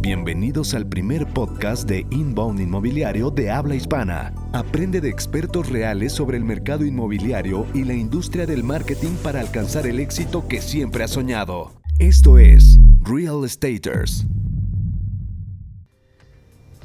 [0.00, 4.34] Bienvenidos al primer podcast de Inbound Inmobiliario de habla hispana.
[4.52, 9.86] Aprende de expertos reales sobre el mercado inmobiliario y la industria del marketing para alcanzar
[9.86, 11.72] el éxito que siempre has soñado.
[11.98, 14.26] Esto es Real Estaters.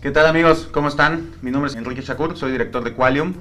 [0.01, 0.69] ¿Qué tal amigos?
[0.71, 1.31] ¿Cómo están?
[1.41, 3.33] Mi nombre es Enrique Shakur, soy director de Qualium.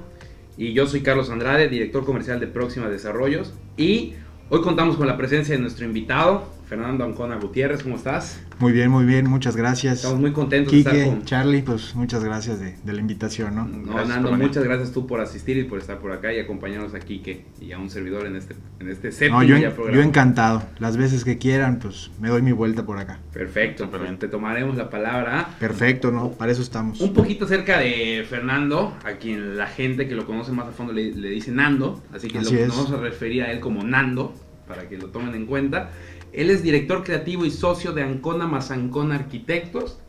[0.57, 3.53] Y yo soy Carlos Andrade, director comercial de Próxima Desarrollos.
[3.77, 4.13] Y
[4.51, 7.83] hoy contamos con la presencia de nuestro invitado, Fernando Ancona Gutiérrez.
[7.83, 8.41] ¿Cómo estás?
[8.59, 9.95] Muy bien, muy bien, muchas gracias.
[9.97, 11.25] Estamos muy contentos Quique, de estar con...
[11.25, 13.65] Charlie, pues muchas gracias de, de la invitación, ¿no?
[13.65, 16.93] No, Gracias Nando, muchas gracias tú por asistir y por estar por acá y acompañarnos
[16.93, 19.97] a Quique y a un servidor en este, en este séptimo No, yo, ya programa.
[19.97, 20.63] yo encantado.
[20.79, 23.19] Las veces que quieran, pues me doy mi vuelta por acá.
[23.33, 25.49] Perfecto, pues te tomaremos la palabra.
[25.59, 26.31] Perfecto, ¿no?
[26.31, 27.01] Para eso estamos.
[27.01, 30.93] Un poquito acerca de Fernando, a quien la gente que lo conoce más a fondo
[30.93, 32.67] le, le dice Nando, así que Así lo, es.
[32.67, 34.33] nos vamos a referir a él como Nando,
[34.71, 35.91] para que lo tomen en cuenta.
[36.31, 39.99] Él es director creativo y socio de Ancona más Ancona Arquitectos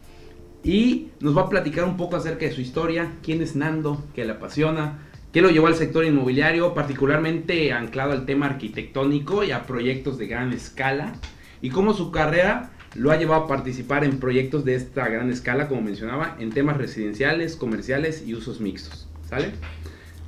[0.63, 4.25] y nos va a platicar un poco acerca de su historia, quién es Nando, qué
[4.25, 5.01] le apasiona,
[5.33, 10.29] qué lo llevó al sector inmobiliario, particularmente anclado al tema arquitectónico y a proyectos de
[10.29, 11.15] gran escala,
[11.61, 15.67] y cómo su carrera lo ha llevado a participar en proyectos de esta gran escala,
[15.67, 19.09] como mencionaba, en temas residenciales, comerciales y usos mixtos.
[19.29, 19.53] ¿Sale?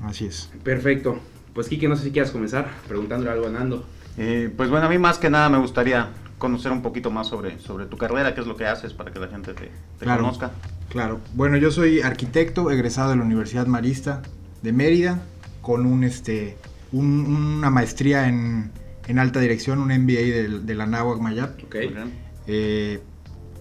[0.02, 0.50] Así es.
[0.64, 1.20] Perfecto.
[1.52, 3.86] Pues Kike, no sé si quieras comenzar preguntándole algo a Nando.
[4.18, 7.58] Eh, pues bueno, a mí más que nada me gustaría conocer un poquito más sobre,
[7.58, 9.64] sobre tu carrera, qué es lo que haces para que la gente te,
[9.98, 10.22] te Claro.
[10.22, 10.50] conozca.
[10.88, 11.20] Claro.
[11.34, 14.22] Bueno, yo soy arquitecto, egresado de la Universidad Marista
[14.62, 15.20] de Mérida,
[15.62, 16.56] con un este
[16.92, 18.70] un- una maestría en,
[19.08, 21.58] en alta dirección, un MBA de, de la Náhuac Mayap.
[21.64, 21.74] Ok.
[21.74, 22.12] Muy bien.
[22.46, 23.00] Eh,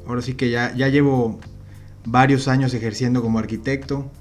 [0.07, 1.39] ahora sí que ya, ya llevo
[2.05, 4.11] varios años ejerciendo como arquitecto.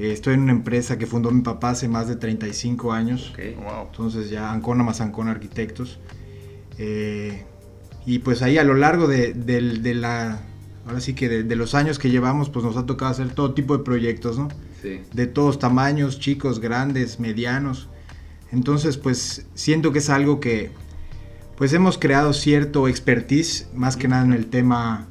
[0.00, 3.34] Eh, estoy en una empresa que fundó mi papá hace más de 35 años.
[3.34, 3.62] Ok.
[3.62, 3.86] Wow.
[3.90, 5.98] Entonces ya Ancona más Ancona Arquitectos.
[6.78, 7.44] Eh,
[8.06, 9.34] y pues ahí a lo largo de,
[9.94, 10.40] la...
[10.86, 13.52] Ahora sí que de, de los años que llevamos, pues nos ha tocado hacer todo
[13.52, 14.48] tipo de proyectos, ¿no?
[14.80, 15.02] Sí.
[15.12, 17.90] De todos tamaños, chicos, grandes, medianos.
[18.52, 20.70] Entonces, pues siento que es algo que,
[21.58, 25.09] pues hemos creado cierto expertise, más que nada en el tema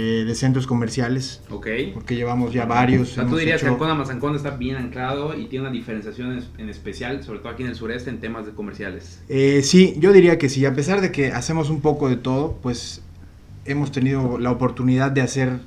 [0.00, 1.66] eh, de centros comerciales, Ok.
[1.92, 3.10] porque llevamos ya varios.
[3.10, 5.72] O sea, tú dirías que hecho- Ancona más Ancona está bien anclado y tiene una
[5.72, 9.20] diferenciación en, especial, sobre todo aquí en el sureste, en temas de comerciales.
[9.28, 12.58] Eh, sí, yo diría que sí, a pesar de que hacemos un poco de todo,
[12.62, 13.02] pues
[13.64, 15.58] hemos tenido la oportunidad de hacer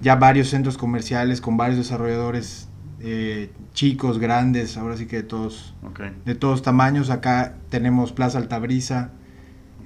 [0.00, 2.68] ya varios centros comerciales con varios desarrolladores
[3.00, 6.02] eh, chicos, grandes, ahora sí que de todos, Ok.
[6.24, 7.10] de todos tamaños.
[7.10, 9.10] Acá tenemos Plaza Altabrisa,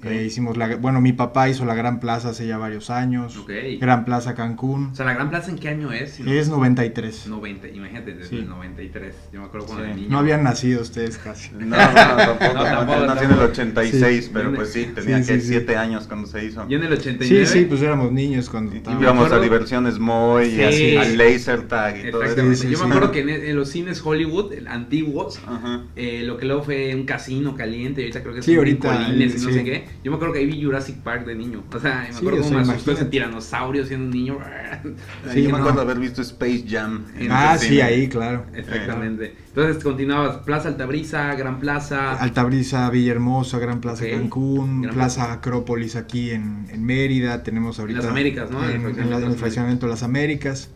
[0.00, 0.06] Ok.
[0.06, 3.50] eh, hicimos la, bueno, mi papá hizo la Gran Plaza hace ya varios años, Ok.
[3.80, 6.12] Gran Plaza Cancún, O sea, ¿la Gran Plaza en qué año es?
[6.12, 7.26] Si no- es 93.
[7.26, 8.36] 90, imagínate, desde Sí.
[8.36, 9.14] el 93.
[9.32, 9.90] Yo me acuerdo cuando Sí.
[9.90, 10.08] era niño.
[10.10, 11.50] No habían nacido ustedes casi.
[11.60, 12.54] No, no, tampoco.
[12.54, 13.44] No, tampoco, nací en el tampoco.
[13.52, 14.30] 86, Sí.
[14.32, 15.46] pero pues sí, tenía Sí, sí, que sí.
[15.48, 16.66] 7 años cuando se hizo.
[16.68, 17.46] Yo en el 89.
[17.46, 20.62] Sí, sí, pues éramos niños cuando Y- estábamos- Íbamos a diversiones Moy, y Sí.
[20.62, 22.32] así, al laser tag y todo eso.
[22.32, 22.56] Exactamente.
[22.56, 22.84] Sí, sí, Yo sí.
[22.84, 25.82] me acuerdo que en, en los cines Hollywood, antiguos, Ajá.
[25.96, 28.58] eh, lo que luego fue un casino caliente, y ahorita creo que es Sí, un
[28.58, 29.54] ahorita, colines y no sí.
[29.54, 29.84] sé qué.
[30.02, 31.62] Yo me acuerdo que ahí vi Jurassic Park de niño.
[31.74, 34.38] O sea, me Sí, acuerdo o cómo sea, me asustó ese tiranosaurio siendo un niño.
[35.32, 35.56] Sí, yo me no.
[35.58, 37.04] acuerdo haber visto Space Jam.
[37.18, 37.82] en Ah, sí, cine.
[37.82, 38.46] ahí, claro.
[38.54, 39.34] Exactamente.
[39.48, 42.12] Entonces continuabas Plaza Altabrisa, Gran Plaza.
[42.14, 44.10] Altabrisa, Villahermosa, Gran Plaza Ok.
[44.12, 45.32] Cancún, Gran Plaza Plaza.
[45.34, 48.00] Acrópolis aquí en, en Mérida, tenemos ahorita...
[48.00, 48.64] Las Américas, ¿no?
[48.68, 50.70] En, en en el las fraccionamiento de las Américas.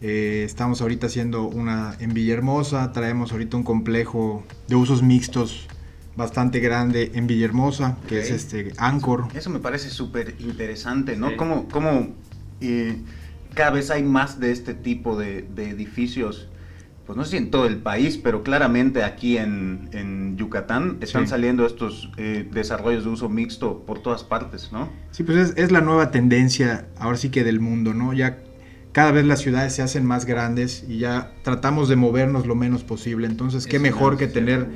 [0.00, 5.66] Eh, estamos ahorita haciendo una en Villahermosa, traemos ahorita un complejo de usos mixtos
[6.18, 9.28] bastante grande en Villahermosa, que es este Anchor.
[9.34, 11.30] Eso me parece súper interesante, ¿no?
[11.30, 11.36] Sí.
[11.36, 12.08] Cómo, cómo,
[12.60, 12.96] eh,
[13.54, 16.48] cada vez hay más de este tipo de, de edificios,
[17.06, 21.22] pues no sé si en todo el país, pero claramente aquí en, en Yucatán están
[21.24, 21.30] Sí.
[21.30, 24.90] saliendo estos eh, desarrollos de uso mixto por todas partes, ¿no?
[25.12, 28.12] Sí, pues es, es la nueva tendencia, ahora sí que del mundo, ¿no?
[28.12, 28.40] Ya
[28.92, 32.82] cada vez las ciudades se hacen más grandes y ya tratamos de movernos lo menos
[32.82, 33.26] posible.
[33.28, 34.66] Entonces, qué Eso mejor es que tener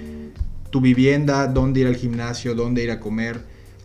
[0.73, 3.41] tu vivienda, dónde ir al gimnasio, dónde ir a comer,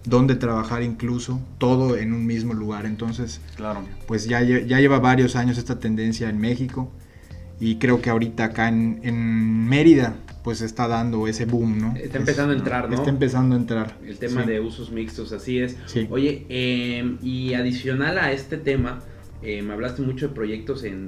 [0.06, 2.86] dónde trabajar incluso, todo en un mismo lugar.
[2.88, 3.81] Entonces, Claro.
[4.07, 6.89] pues ya, ya lleva varios años esta tendencia en México
[7.60, 11.94] y creo que ahorita acá en, en Mérida pues está dando ese boom, ¿no?
[11.98, 12.95] Está empezando a entrar, ¿no?
[12.95, 13.98] Está empezando a entrar.
[14.06, 14.48] El tema Sí.
[14.50, 15.75] de usos mixtos, así es.
[15.88, 16.07] Sí.
[16.10, 19.01] Oye, eh, y adicional a este tema,
[19.44, 21.07] eh, me hablaste mucho de proyectos en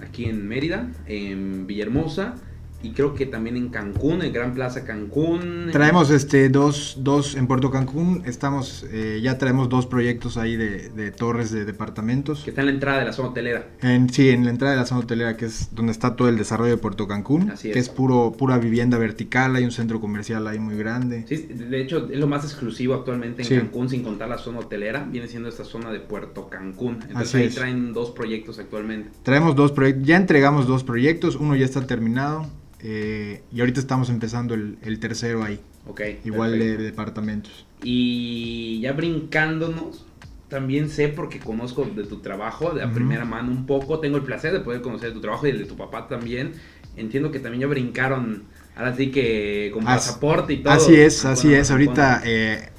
[0.00, 2.36] aquí en Mérida, en Villahermosa
[2.82, 5.68] y creo que también en Cancún, en Gran Plaza Cancún.
[5.70, 10.88] Traemos este dos, dos en Puerto Cancún, estamos, eh, ya traemos dos proyectos ahí de,
[10.90, 12.42] de, torres de departamentos.
[12.42, 13.68] Que está en la entrada de la zona hotelera.
[13.82, 16.38] En, sí, en la entrada de la zona hotelera, que es donde está todo el
[16.38, 17.74] desarrollo de Puerto Cancún, Así es.
[17.74, 21.24] que es puro, pura vivienda vertical, hay un centro comercial ahí muy grande.
[21.28, 25.06] Sí, de hecho es lo más exclusivo actualmente en Cancún, sin contar la zona hotelera,
[25.10, 27.00] viene siendo esta zona de Puerto Cancún.
[27.08, 29.10] Entonces ahí traen dos proyectos actualmente.
[29.22, 32.46] Traemos dos proyectos, ya entregamos dos proyectos, uno ya está terminado,
[32.82, 35.60] eh, y ahorita estamos empezando el, tercero ahí.
[35.86, 36.00] Ok.
[36.24, 37.66] Igual de, departamentos.
[37.82, 40.06] Y ya brincándonos,
[40.48, 44.00] también sé porque conozco de tu trabajo de la primera mano un poco.
[44.00, 46.52] Tengo el placer de poder conocer tu trabajo y el de tu papá también.
[46.96, 48.44] Entiendo que también ya brincaron,
[48.76, 50.72] ahora sí que con pasaporte y todo.
[50.72, 51.70] Así es, así es.
[51.70, 52.70] Ahorita eh,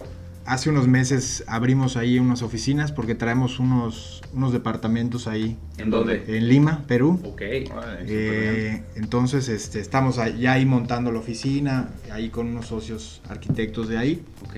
[0.51, 5.57] hace unos meses abrimos ahí unas oficinas porque traemos unos, unos departamentos ahí.
[5.77, 6.25] ¿En dónde?
[6.27, 7.21] En Lima, Perú.
[7.23, 7.41] Ok.
[7.41, 13.97] Eh, entonces este, estamos ya ahí montando la oficina, ahí con unos socios arquitectos de
[13.97, 14.25] ahí.
[14.43, 14.57] Ok.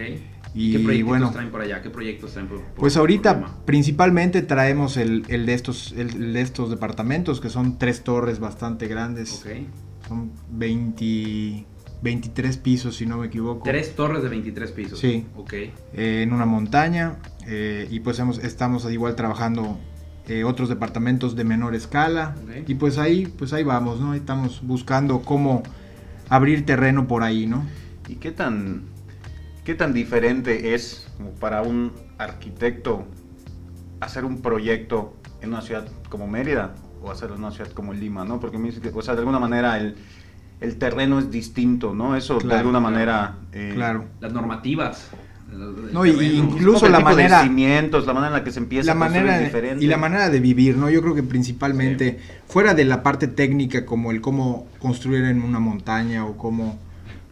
[0.56, 1.82] Y, ¿Qué proyectos bueno, traen por allá?
[1.84, 6.72] ¿Qué proyectos traen por, Pues ahorita principalmente traemos el, el de estos, el, de estos
[6.72, 9.44] departamentos, que son tres torres bastante grandes.
[9.46, 10.08] Ok.
[10.08, 11.66] Son 20
[12.04, 13.64] 23 pisos, si no me equivoco.
[13.64, 15.00] Tres torres de 23 pisos.
[15.00, 15.26] Sí.
[15.38, 15.54] Ok.
[15.54, 17.18] Eh, en una montaña.
[17.48, 19.80] Eh, y pues hemos, estamos igual trabajando
[20.28, 22.36] eh, otros departamentos de menor escala.
[22.68, 24.14] Y pues ahí, pues ahí vamos, ¿no?
[24.14, 25.64] Estamos buscando cómo
[26.28, 27.66] abrir terreno por ahí, ¿no?
[28.10, 28.84] ¿Y qué tan,
[29.64, 31.08] qué tan diferente es
[31.40, 33.06] para un arquitecto
[34.02, 38.26] hacer un proyecto en una ciudad como Mérida o hacerlo en una ciudad como Lima,
[38.26, 38.42] ¿no?
[38.42, 38.58] Porque,
[38.94, 39.96] o sea, de alguna manera el
[40.62, 42.16] el terreno es distinto, ¿no?
[42.16, 43.36] Eso de alguna manera...
[43.52, 44.06] Eh, claro.
[44.20, 45.10] Las normativas.
[45.92, 47.40] No, y incluso la manera...
[47.42, 49.84] De cimientos, la manera en la que se empieza la manera diferente.
[49.84, 50.90] Y la manera de vivir, ¿no?
[50.90, 55.60] Yo creo que principalmente, fuera de la parte técnica, como el cómo construir en una
[55.60, 56.80] montaña o cómo,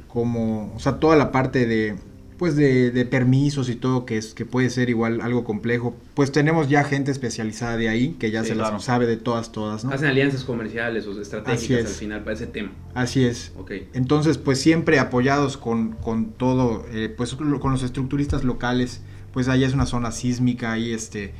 [0.07, 1.95] cómo o sea, toda la parte de
[2.41, 6.69] pues de, permisos y todo que es que puede ser igual algo complejo pues tenemos
[6.69, 9.91] ya gente especializada de ahí que ya se las sabe de todas todas ¿no?
[9.91, 13.89] hacen alianzas comerciales o estratégicas al final para ese tema así es okay.
[13.93, 19.01] entonces pues siempre apoyados con, con todo eh, pues con los estructuristas locales
[19.33, 21.35] pues ahí es una zona sísmica ahí este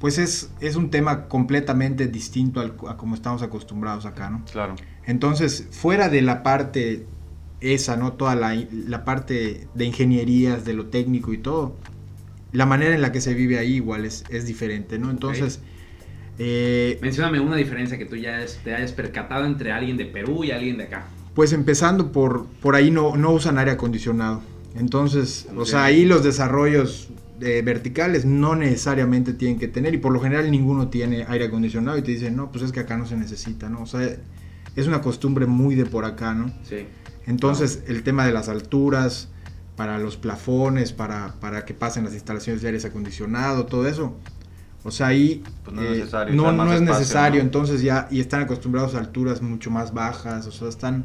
[0.00, 4.44] pues es, es un tema completamente distinto al, a como estamos acostumbrados acá, ¿no?
[4.50, 4.74] Claro.
[5.06, 7.06] Entonces, fuera de la parte
[7.62, 8.12] esa, ¿no?
[8.14, 11.76] Toda la, parte de ingenierías, de lo técnico y todo.
[12.52, 15.10] La manera en la que se vive ahí igual es, es diferente, ¿no?
[15.10, 15.60] Entonces...
[16.38, 20.50] Eh, Mencióname una diferencia que tú ya te hayas percatado entre alguien de Perú y
[20.50, 21.06] alguien de acá.
[21.34, 24.42] Pues empezando por, por ahí no, no usan aire acondicionado.
[24.74, 27.10] Entonces, o sea, ahí los desarrollos
[27.40, 31.98] eh, verticales no necesariamente tienen que tener y por lo general ninguno tiene aire acondicionado
[31.98, 33.82] y te dicen, no, pues es que acá no se necesita, ¿no?
[33.82, 34.16] O sea,
[34.76, 36.52] es una costumbre muy de por acá, ¿no?
[36.62, 36.86] Sí.
[37.26, 39.28] Entonces, el tema de las alturas,
[39.76, 44.16] para los plafones, para, para que pasen las instalaciones de aire acondicionado, todo eso.
[44.84, 48.42] O sea, ahí pues no es necesario, eh, no, es necesario entonces ya, y están
[48.42, 51.04] acostumbrados a alturas mucho más bajas, o sea, están...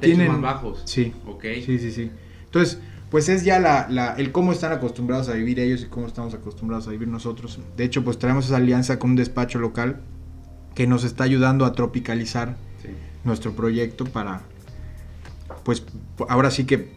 [0.00, 0.82] tienen, más bajos.
[0.84, 1.44] Sí, ok.
[1.66, 2.10] Sí, sí, sí.
[2.44, 2.78] Entonces,
[3.10, 6.32] pues es ya la, la, el cómo están acostumbrados a vivir ellos y cómo estamos
[6.32, 7.58] acostumbrados a vivir nosotros.
[7.76, 10.00] De hecho, pues tenemos esa alianza con un despacho local
[10.74, 12.56] que nos está ayudando a tropicalizar
[13.24, 14.42] nuestro proyecto para,
[15.64, 15.84] pues
[16.28, 16.92] ahora sí que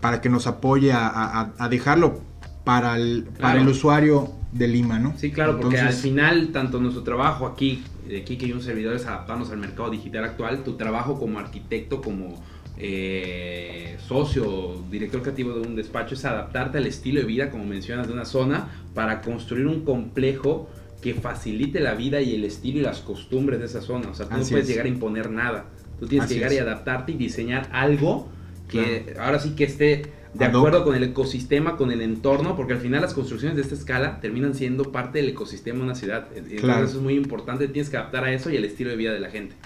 [0.00, 2.20] para que nos apoye a, dejarlo
[2.64, 5.16] para el, para el usuario de Lima, ¿no?
[5.16, 8.96] Sí, claro, porque al final, tanto nuestro trabajo aquí, de aquí que hay un servidor,
[8.96, 12.42] es adaptarnos al mercado digital actual, tu trabajo como arquitecto, como
[12.76, 18.08] eh, socio, director creativo de un despacho, es adaptarte al estilo de vida, como mencionas,
[18.08, 20.68] de una zona, para construir un complejo
[21.00, 24.10] que facilite la vida y el estilo y las costumbres de esa zona.
[24.10, 25.66] O sea, tú no puedes llegar a imponer nada.
[26.00, 28.28] Tú tienes que llegar y adaptarte y diseñar algo
[28.68, 30.02] que ahora sí que esté
[30.34, 33.74] de acuerdo con el ecosistema, con el entorno, porque al final las construcciones de esta
[33.74, 36.28] escala terminan siendo parte del ecosistema de una ciudad.
[36.34, 39.12] Entonces eso es muy importante, tienes que adaptar a eso y al estilo de vida
[39.12, 39.56] de la gente.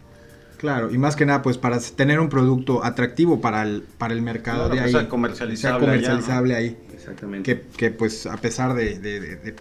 [0.56, 4.22] Claro, y más que nada, pues para tener un producto atractivo para el, para el
[4.22, 4.92] mercado de ahí.
[4.92, 6.78] Sea comercializable, comercializable ahí.
[6.94, 7.64] Exactamente.
[7.76, 9.54] Que, pues a pesar de,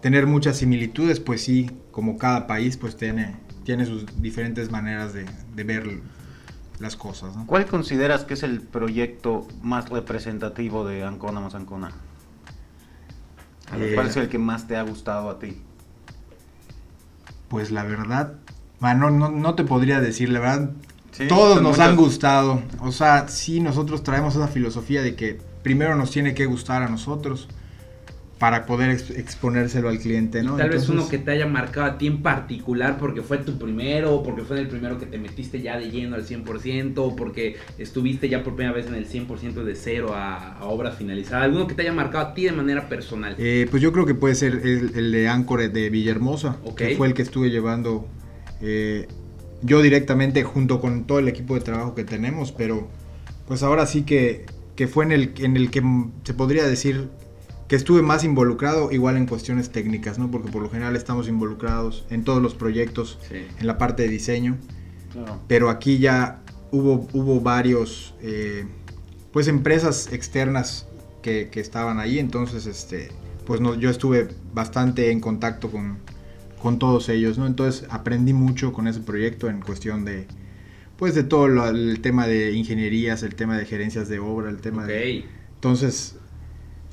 [0.00, 5.26] tener muchas similitudes, pues sí, como cada país, pues tiene, tiene sus diferentes maneras de,
[5.64, 6.00] ver
[6.78, 7.34] las cosas.
[7.46, 11.92] ¿Cuál consideras que es el proyecto más representativo de Ancona más Ancona?
[13.68, 15.60] ¿Cuál es el que más te ha gustado a ti?
[17.48, 18.34] Pues la verdad,
[18.80, 20.70] no, no, te podría decir, la verdad,
[21.28, 22.62] todos nos han gustado.
[22.80, 26.88] O sea, sí, nosotros traemos esa filosofía de que primero nos tiene que gustar a
[26.88, 27.48] nosotros
[28.38, 30.56] para poder ex- exponérselo al cliente, ¿no?
[30.56, 34.14] Tal vez uno que te haya marcado a ti en particular porque fue tu primero,
[34.14, 37.56] o porque fue el primero que te metiste ya de lleno al 100%, o porque
[37.78, 41.44] estuviste ya por primera vez en el 100% de cero a, a obra finalizada.
[41.44, 43.36] Alguno que te haya marcado a ti de manera personal.
[43.38, 47.06] Eh, pues yo creo que puede ser el, el de Ancore de Villahermosa, que fue
[47.06, 48.06] el que estuve llevando
[48.60, 49.06] eh,
[49.62, 52.88] yo directamente junto con todo el equipo de trabajo que tenemos, pero
[53.46, 55.82] pues ahora sí que, que fue en el, en el que
[56.24, 57.08] se podría decir
[57.68, 60.30] que estuve más involucrado igual en cuestiones técnicas, ¿no?
[60.30, 63.46] Porque por lo general estamos involucrados en todos los proyectos, Sí.
[63.58, 64.58] en la parte de diseño,
[65.12, 65.40] Claro.
[65.48, 66.42] pero aquí ya
[66.72, 68.66] hubo, hubo varios, eh,
[69.32, 70.86] pues empresas externas
[71.22, 73.08] que, que estaban ahí, entonces este,
[73.46, 75.98] pues no, yo estuve bastante en contacto con,
[76.60, 77.46] con todos ellos, ¿no?
[77.46, 80.26] Entonces aprendí mucho con ese proyecto en cuestión de,
[80.98, 84.58] pues de todo lo- el tema de ingenierías, el tema de gerencias de obra, el
[84.58, 85.24] tema de...
[85.54, 86.16] Entonces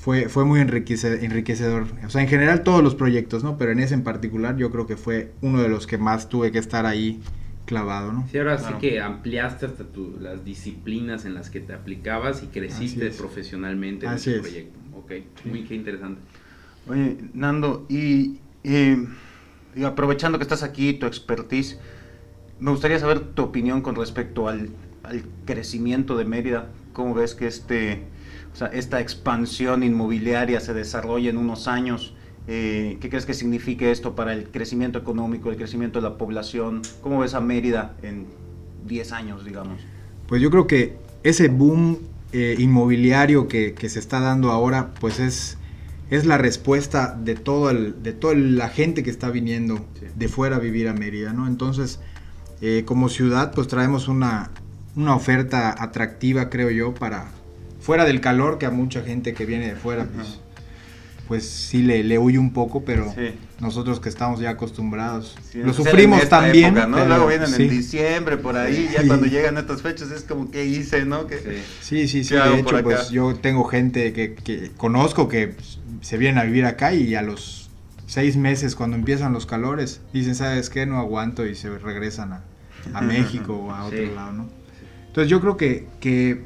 [0.01, 3.57] fue, fue muy enriquece- enriquecedor, o sea, en general todos los proyectos, ¿no?
[3.59, 6.51] Pero en ese en particular yo creo que fue uno de los que más tuve
[6.51, 7.21] que estar ahí
[7.65, 8.27] clavado, ¿no?
[8.31, 8.75] Sí, ahora Claro.
[8.81, 13.13] sí que ampliaste hasta tu- las disciplinas en las que te aplicabas y creciste Así
[13.13, 13.17] es.
[13.17, 14.41] profesionalmente en Así ese es.
[14.41, 14.79] proyecto.
[14.97, 15.11] Ok,
[15.45, 16.19] muy qué interesante.
[16.87, 18.95] Oye, Nando, y, y,
[19.75, 21.77] y aprovechando que estás aquí, tu expertise,
[22.59, 24.69] me gustaría saber tu opinión con respecto al,
[25.03, 26.69] al crecimiento de Mérida.
[26.93, 28.01] ¿Cómo ves que este,
[28.53, 32.13] o sea, esta expansión inmobiliaria se desarrolla en unos años?
[32.47, 36.81] Eh, ¿Qué crees que signifique esto para el crecimiento económico, el crecimiento de la población?
[37.01, 38.25] ¿Cómo ves a Mérida en
[38.87, 39.79] 10 años, digamos?
[40.27, 41.99] Pues yo creo que ese boom
[42.33, 45.57] eh, inmobiliario que, que se está dando ahora, pues es,
[46.09, 50.07] es la respuesta de, todo el, de toda la gente que está viniendo Sí.
[50.15, 51.47] de fuera a vivir a Mérida, ¿no?
[51.47, 51.99] Entonces,
[52.61, 54.49] eh, como ciudad, pues traemos una,
[54.95, 57.31] una oferta atractiva, creo yo, para
[57.81, 60.39] fuera del calor que a mucha gente que viene de fuera, pues,
[61.27, 63.33] pues sí le, le huye un poco, pero Sí.
[63.61, 66.75] nosotros que estamos ya acostumbrados, Sí, lo sufrimos también.
[66.77, 66.97] época, ¿no?
[66.97, 67.63] pero Luego vienen sí.
[67.63, 71.27] en diciembre, por ahí, ya cuando llegan estas fechas es como, ¿qué hice, no?
[71.27, 71.37] Que-
[71.81, 72.07] Sí.
[72.07, 72.29] Sí, sí.
[72.29, 75.55] ¿Qué De hecho, pues yo tengo gente que, que conozco que
[76.01, 77.69] se vienen a vivir acá y a los
[78.07, 80.85] seis meses, cuando empiezan los calores, dicen, ¿sabes qué?
[80.85, 82.43] No aguanto y se regresan a,
[82.93, 84.49] a México o a otro lado, ¿no?
[85.07, 86.41] Entonces yo creo que, que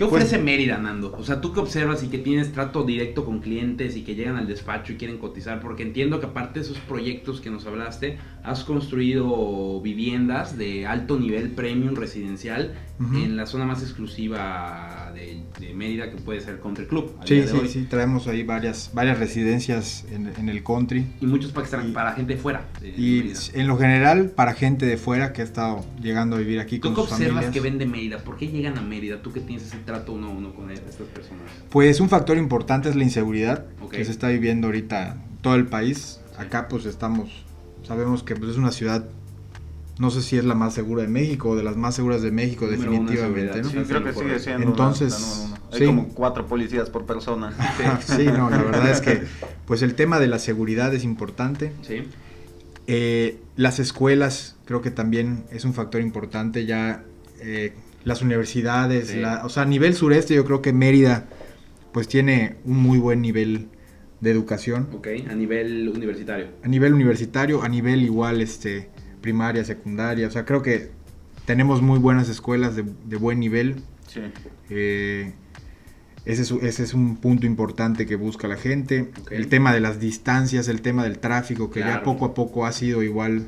[0.00, 1.12] ¿Qué Pues- ofrece Mérida, Nando?
[1.18, 4.36] O sea, tú que observas y que tienes trato directo con clientes y que llegan
[4.36, 8.16] al despacho y quieren cotizar, porque entiendo que aparte de esos proyectos que nos hablaste,
[8.42, 12.74] has construido viviendas de alto nivel premium residencial
[13.14, 17.14] en la zona más exclusiva de, de Mérida, que puede ser Country Club.
[17.24, 17.68] sí, de sí, hoy.
[17.68, 21.06] sí, traemos ahí varias, varias residencias en, en el country.
[21.20, 22.68] Y muchos para, Y- para gente de fuera.
[22.80, 23.40] de Y Mérida.
[23.54, 26.88] en lo general, para gente de fuera que ha estado llegando a vivir aquí ¿Tú
[26.88, 27.52] con qué observas familias.
[27.54, 28.18] que vende Mérida?
[28.18, 29.22] ¿Por qué llegan a Mérida?
[29.22, 31.42] ¿Tú que tienes ese trato uno a uno con estas personas?
[31.70, 35.66] Pues un factor importante es la inseguridad que se está viviendo ahorita en todo el
[35.66, 36.20] país.
[36.38, 37.44] Acá pues estamos,
[37.86, 39.04] sabemos que pues, es una ciudad,
[39.98, 42.30] no sé si es la más segura de México o de las más seguras de
[42.30, 43.64] México Número definitivamente.
[43.64, 44.66] Sí, creo que sigue siendo.
[44.66, 45.48] Entonces.
[45.72, 45.86] Hay sí.
[45.86, 47.52] como cuatro policías por persona.
[48.00, 49.22] sí, no, la verdad es que
[49.66, 51.72] pues el tema de la seguridad es importante.
[51.82, 52.02] Sí.
[52.86, 57.04] Eh, las escuelas creo que también es un factor importante ya.
[57.40, 59.20] eh, las universidades, Sí.
[59.20, 61.26] la- o sea, a nivel sureste yo creo que Mérida
[61.92, 63.68] pues tiene un muy buen nivel
[64.20, 64.88] de educación.
[64.92, 66.46] Ok, a nivel universitario.
[66.62, 68.88] a nivel universitario, a nivel igual este
[69.20, 70.90] primaria, secundaria, o sea, creo que
[71.46, 73.76] tenemos muy buenas escuelas de, de buen nivel.
[74.06, 74.20] Sí.
[74.70, 75.32] eh,
[76.26, 79.10] ese, es, ese es un punto importante que busca la gente.
[79.30, 82.72] El tema de las distancias, el tema del tráfico, que ya poco a poco ha
[82.72, 83.46] sido igual.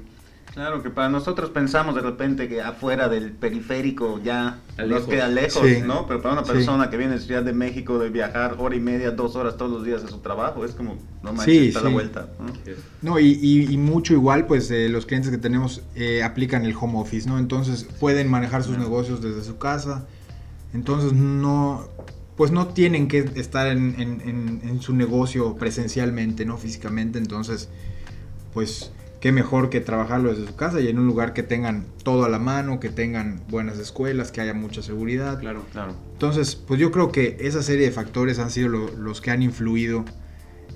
[0.55, 5.63] Claro que para nosotros pensamos de repente que afuera del periférico ya nos queda lejos,
[5.67, 5.79] Sí.
[5.83, 6.07] ¿no?
[6.07, 6.53] Pero para una Sí.
[6.53, 9.71] persona que viene de Ciudad de México de viajar hora y media, dos horas todos
[9.71, 11.93] los días a su trabajo, es como, no manches, Sí, está la sí.
[11.95, 12.29] vuelta.
[12.39, 12.53] ¿no?
[13.01, 16.75] No, y, y- y mucho igual, pues eh, los clientes que tenemos eh, aplican el
[16.79, 17.39] home office, ¿no?
[17.39, 20.05] Entonces pueden manejar sus negocios desde su casa.
[20.75, 21.89] Entonces no,
[22.37, 26.59] pues no tienen que estar en, en- en- en su negocio presencialmente, ¿no?
[26.59, 27.19] Físicamente.
[27.19, 27.71] Entonces,
[28.53, 28.91] pues
[29.23, 32.29] qué mejor que trabajarlo desde su casa y en un lugar que tengan todo a
[32.29, 35.39] la mano, que tengan buenas escuelas, que haya mucha seguridad.
[35.39, 35.65] Claro.
[35.73, 35.95] Claro.
[36.15, 39.41] Entonces, pues yo creo que esa serie de factores han sido lo- los que han
[39.43, 40.05] influido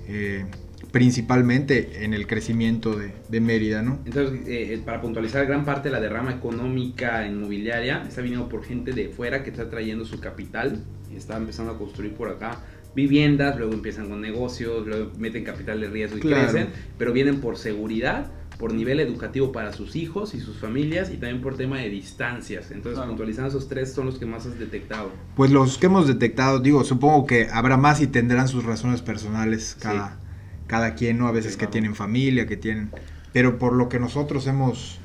[0.07, 0.45] eh,
[0.93, 3.99] principalmente en el crecimiento de, de Mérida, ¿no?
[4.05, 8.93] Entonces, eh, para puntualizar, gran parte de la derrama económica inmobiliaria está viniendo por gente
[8.93, 10.81] de fuera que está trayendo su capital
[11.13, 12.59] está empezando a construir por acá
[12.95, 16.51] viviendas, luego empiezan con negocios, luego meten capital de riesgo y Claro.
[16.51, 21.17] crecen, pero vienen por seguridad, por nivel educativo para sus hijos y sus familias y
[21.17, 22.71] también por tema de distancias.
[22.71, 23.09] Entonces, Claro.
[23.09, 25.11] puntualizando esos tres son los que más has detectado.
[25.35, 29.77] Pues los que hemos detectado, digo, supongo que habrá más y tendrán sus razones personales
[29.79, 30.17] cada,
[30.65, 31.27] cada quien, ¿no?
[31.27, 31.71] A veces Sí, que claro.
[31.71, 32.89] tienen familia, que tienen...
[33.33, 34.99] Pero por lo que nosotros hemos...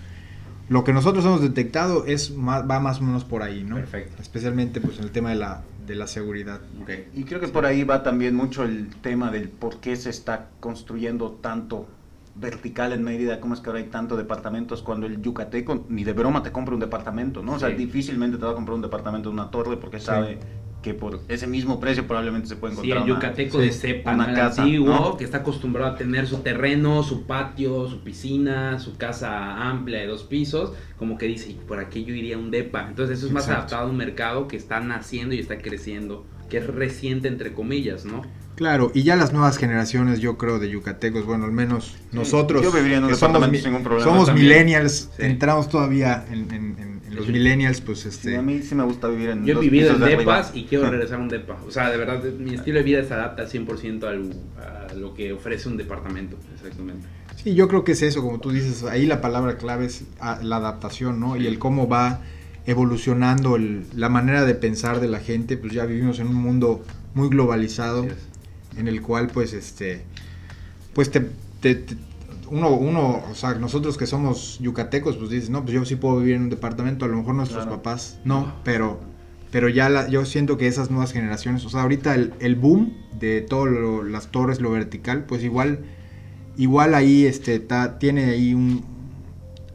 [0.69, 3.75] Lo que nosotros hemos detectado es más, va más o menos por ahí, ¿no?
[3.77, 4.23] Perfecto.
[4.23, 6.61] Especialmente pues en el tema de la, de la seguridad.
[6.81, 6.91] Ok.
[7.15, 10.49] Y creo que por ahí va también mucho el tema del por qué se está
[10.61, 11.87] construyendo tanto
[12.35, 16.13] vertical en Mérida, cómo es que ahora hay tantos departamentos cuando el yucateco ni de
[16.13, 17.53] broma te compra un departamento, ¿no?
[17.55, 17.75] O sea, Sí.
[17.77, 20.39] difícilmente te va a comprar un departamento de una torre porque sabe
[20.83, 23.73] que por ese mismo precio probablemente se puede Sí, encontrar el una- yucateco sí, de
[23.73, 25.17] cepa, casa, antiguo, ¿no?
[25.17, 30.09] que está acostumbrado a tener su terreno, su patio, su piscina, su casa amplia de
[30.09, 32.89] dos pisos, como que dice, "Y por aquí yo iría a un depa.
[32.89, 33.61] Entonces eso es más Exacto.
[33.77, 38.05] adaptado a un mercado que está naciendo y está creciendo, que es reciente entre comillas,
[38.05, 38.21] ¿no?
[38.57, 42.63] Claro, y ya las nuevas generaciones, yo creo, de yucatecos, bueno, al menos nosotros...
[42.63, 44.47] yo viviría en un que somos departamento mi- sin ningún problema Somos también.
[44.47, 45.23] millennials, Sí.
[45.23, 47.33] entramos todavía en, en- en- en los Sí.
[47.33, 48.37] millennials, pues Sí, este...
[48.37, 50.19] a mí sí me gusta vivir en Yo he vivido en de arriba.
[50.21, 51.57] depas y quiero regresar a un depa.
[51.67, 54.35] O sea, de verdad, mi estilo de vida se adapta al 100% al,
[54.91, 57.07] a lo que ofrece un departamento, exactamente.
[57.43, 60.39] Sí, yo creo que es eso, como tú dices, ahí la palabra clave es ah,
[60.43, 61.37] la adaptación, ¿no?
[61.37, 62.21] Y el cómo va
[62.67, 66.83] evolucionando el- la manera de pensar de la gente, pues ya vivimos en un mundo
[67.15, 68.07] muy globalizado,
[68.77, 70.03] en el cual pues este,
[70.95, 71.21] pues te,
[71.61, 71.97] te- te-
[72.51, 76.19] uno, uno, o sea, nosotros que somos yucatecos, pues dices, no, pues yo sí puedo
[76.19, 77.79] vivir en un departamento, a lo mejor nuestros Claro.
[77.79, 79.01] papás no, pero,
[79.51, 82.93] pero ya la- yo siento que esas nuevas generaciones, o sea, ahorita el, el boom
[83.19, 83.73] de todas
[84.07, 85.81] las torres, lo vertical, pues igual,
[86.57, 88.85] igual ahí este, ta- tiene ahí un,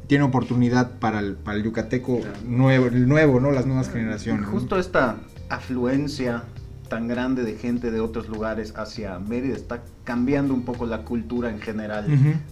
[0.07, 2.37] tiene oportunidad para el, para el yucateco Claro.
[2.45, 3.51] nuevo, el nuevo, ¿no?
[3.51, 4.43] Las nuevas generaciones.
[4.45, 4.51] ¿no?
[4.51, 5.17] Justo esta
[5.49, 6.43] afluencia
[6.89, 11.49] tan grande de gente de otros lugares hacia Mérida está cambiando un poco la cultura
[11.49, 12.05] en general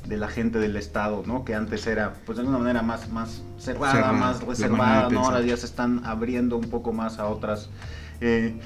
[0.05, 1.45] de la gente del estado, ¿no?
[1.45, 5.21] Que antes era, pues de alguna manera más, más cerrada, más reservada, ¿no?
[5.21, 7.69] Ahora ya se están abriendo un poco más a otras,
[8.19, 8.59] eh,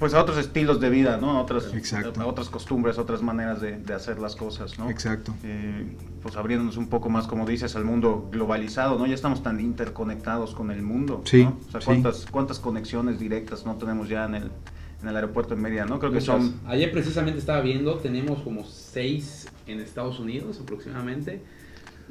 [0.00, 1.32] pues a otros estilos de vida, ¿no?
[1.32, 2.20] A otras, Exacto.
[2.20, 4.90] a otras costumbres, otras maneras de, de hacer las cosas, ¿no?
[4.90, 5.32] Exacto.
[5.44, 9.06] eh, pues abriéndonos un poco más, como dices, al mundo globalizado, ¿no?
[9.06, 11.58] Ya estamos tan interconectados con el mundo, Sí, ¿no?
[11.68, 11.86] O sea, sí.
[11.86, 14.50] ¿cuántas, cuántas conexiones directas no tenemos ya en el,
[15.02, 15.98] en el aeropuerto de Mérida, ¿no?
[15.98, 16.42] Creo que Muchas.
[16.44, 16.60] son...
[16.66, 21.42] Ayer precisamente estaba viendo, tenemos como 6 en Estados Unidos aproximadamente,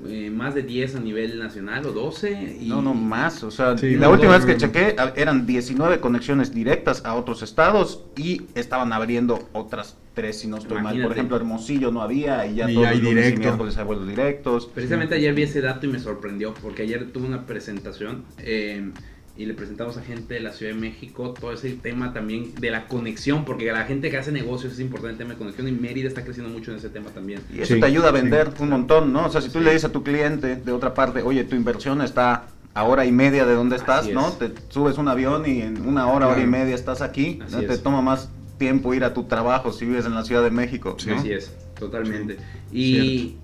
[0.08, 2.58] eh, más de 10 a nivel nacional o 12.
[2.62, 3.44] Y, No, no, más.
[3.44, 4.58] O sea, Sí, la no, última no, vez que no.
[4.60, 10.58] chequé eran 19 conexiones directas a otros estados y estaban abriendo otras tres, si no
[10.58, 11.02] estoy mal.
[11.02, 13.68] Por ejemplo, Hermosillo no había y ya Y todos hay los directo.
[13.78, 14.66] hay vuelos directos.
[14.74, 18.92] Precisamente ayer vi ese dato y me sorprendió, porque ayer tuve una presentación eh,
[19.38, 22.72] y le presentamos a gente de la Ciudad de México todo ese tema también de
[22.72, 25.72] la conexión, porque la gente que hace negocios es importante el tema de conexión y
[25.72, 27.42] Mérida está creciendo mucho en ese tema también.
[27.54, 28.22] Y eso Sí, te ayuda a sí.
[28.22, 29.26] vender un montón, ¿no?
[29.28, 29.66] O sea, si tú Sí.
[29.66, 33.12] le dices a tu cliente de otra parte, oye, tu inversión está a hora y
[33.12, 34.32] media de donde estás, ¿no?
[34.34, 37.62] Te subes un avión y en una hora, hora y media estás aquí, Así ¿no?
[37.64, 40.96] Te toma más tiempo ir a tu trabajo si vives en la Ciudad de México,
[41.00, 41.10] Sí.
[41.10, 41.16] ¿no?
[41.16, 42.36] Así es, totalmente.
[42.74, 43.36] Y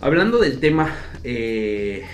[0.00, 0.94] hablando del tema,
[1.24, 2.04] eh,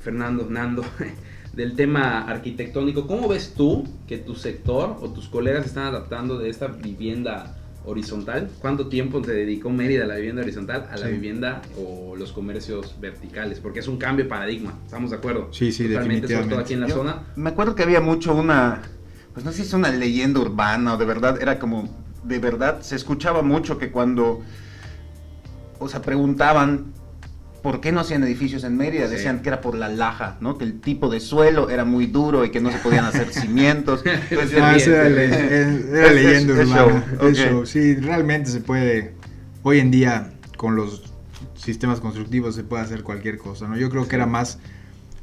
[0.00, 0.84] Fernando, Nando,
[1.56, 6.50] del tema arquitectónico, ¿cómo ves tú que tu sector o tus colegas están adaptando de
[6.50, 8.50] esta vivienda horizontal?
[8.60, 11.12] ¿Cuánto tiempo te dedicó Mérida a la vivienda horizontal, a la Sí.
[11.12, 13.58] vivienda o los comercios verticales?
[13.60, 15.48] Porque es un cambio de paradigma, ¿estamos de acuerdo?
[15.50, 16.64] Sí, sí, Totalmente, sobre todo definitivamente.
[16.64, 17.22] aquí en la Yo zona.
[17.36, 18.82] Me acuerdo que había mucho una,
[19.32, 21.88] pues no sé si es una leyenda urbana o de verdad, era como,
[22.22, 24.42] de verdad, se escuchaba mucho que cuando,
[25.78, 26.92] o sea, preguntaban
[27.66, 29.14] por qué no hacían edificios en Mérida, Sí.
[29.14, 30.56] decían que era por la laja, ¿no?
[30.56, 34.04] Que el tipo de suelo era muy duro y que no se podían hacer cimientos.
[34.06, 34.90] Entonces, Ah, era, sí.
[34.90, 35.24] le-
[35.98, 37.04] era leyenda es- es urbana.
[37.18, 37.44] show, es ok.
[37.50, 37.66] show.
[37.66, 39.14] Sí, realmente se puede.
[39.64, 41.12] Hoy en día, con los
[41.56, 43.76] sistemas constructivos, se puede hacer cualquier cosa, ¿no?
[43.76, 44.60] Yo creo que era más.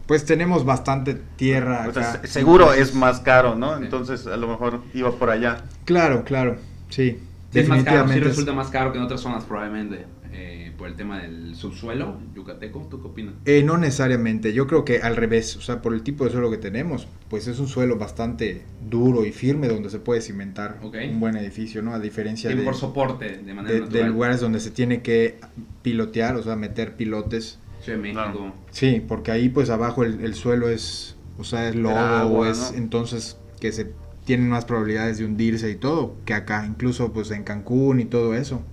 [0.05, 1.85] Pues tenemos bastante tierra.
[1.87, 2.21] o sea, acá.
[2.23, 3.77] se- seguro Entonces- es más caro, ¿no?
[3.77, 3.85] Sí.
[3.85, 5.63] Entonces, a lo mejor iba por allá.
[5.85, 6.57] Claro, claro.
[6.89, 7.19] Sí.
[7.53, 8.19] Sí, es más caro, sí definitivamente.
[8.19, 12.17] es- resulta más caro que en otras zonas probablemente, eh, por el tema del subsuelo
[12.35, 12.87] yucateco.
[12.89, 13.35] ¿Tú qué opinas?
[13.45, 16.49] Eh, no necesariamente, yo creo que al revés, o sea, por el tipo de suelo
[16.51, 21.19] que tenemos, pues es un suelo bastante duro y firme donde se puede cimentar un
[21.19, 21.93] buen edificio, ¿no?
[21.93, 24.03] A diferencia Sí, de, por soporte, de manera de- natural.
[24.03, 25.39] de lugares donde se tiene que
[25.81, 27.59] pilotear, o sea, meter pilotes.
[27.81, 28.21] Ciudad de México.
[28.23, 28.53] Claro.
[28.71, 32.45] Sí, porque ahí pues abajo el, el suelo es, o sea, es lodo, agua, o
[32.45, 32.77] es ¿no?
[32.77, 33.91] entonces que se
[34.25, 38.35] tienen más probabilidades de hundirse y todo, que acá, incluso pues en Cancún y todo
[38.35, 38.63] eso.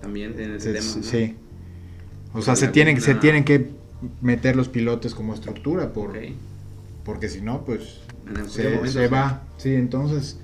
[0.00, 0.96] También tiene ese Se- tema.
[0.96, 1.02] ¿no?
[1.02, 1.36] Sí.
[2.32, 3.70] O sea, se tienen, se tienen que
[4.20, 6.12] meter los pilotes como estructura por,
[7.04, 9.42] porque si no, pues En se, momento, se va.
[9.56, 10.38] Sí, entonces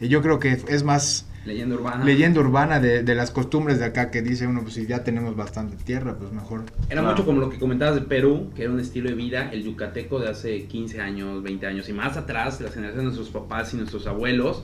[0.00, 2.04] yo creo que es más Leyenda urbana.
[2.04, 5.34] leyenda urbana de, de las costumbres de acá que dice uno, pues si ya tenemos
[5.34, 6.62] bastante tierra, pues mejor.
[6.90, 9.64] Era mucho como lo que comentabas de Perú, que era un estilo de vida, el
[9.64, 13.74] yucateco de hace 15 años, 20 años y más atrás, las generaciones de nuestros papás
[13.74, 14.62] y nuestros abuelos,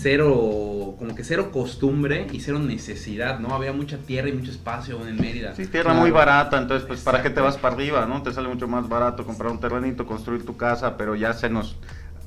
[0.00, 3.54] cero, como que cero costumbre y cero necesidad, ¿no?
[3.54, 5.54] Había mucha tierra y mucho espacio aún en Mérida.
[5.54, 6.00] Sí, tierra Claro.
[6.00, 8.22] muy barata, entonces pues ¿para qué te vas para arriba, no?
[8.22, 11.76] Te sale mucho más barato comprar un terrenito, construir tu casa, pero ya se nos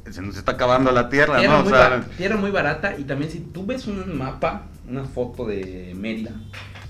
[0.10, 1.60] se nos está acabando la tierra, Tierra, ¿no?
[1.60, 5.46] O muy sea, tierra muy barata y también si tú ves un mapa, una foto
[5.48, 6.32] de Mérida,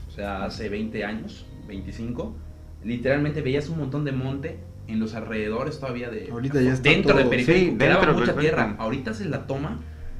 [0.08, 2.36] o sea, hace 20 años, 25,
[2.84, 6.30] literalmente veías un montón de monte en los alrededores todavía de...
[6.32, 8.39] Ahorita ya está Dentro de todo- periférico, sí, dentro de mucha periférico.
[8.41, 8.76] tierra.
[8.80, 9.80] Ahorita se la toma,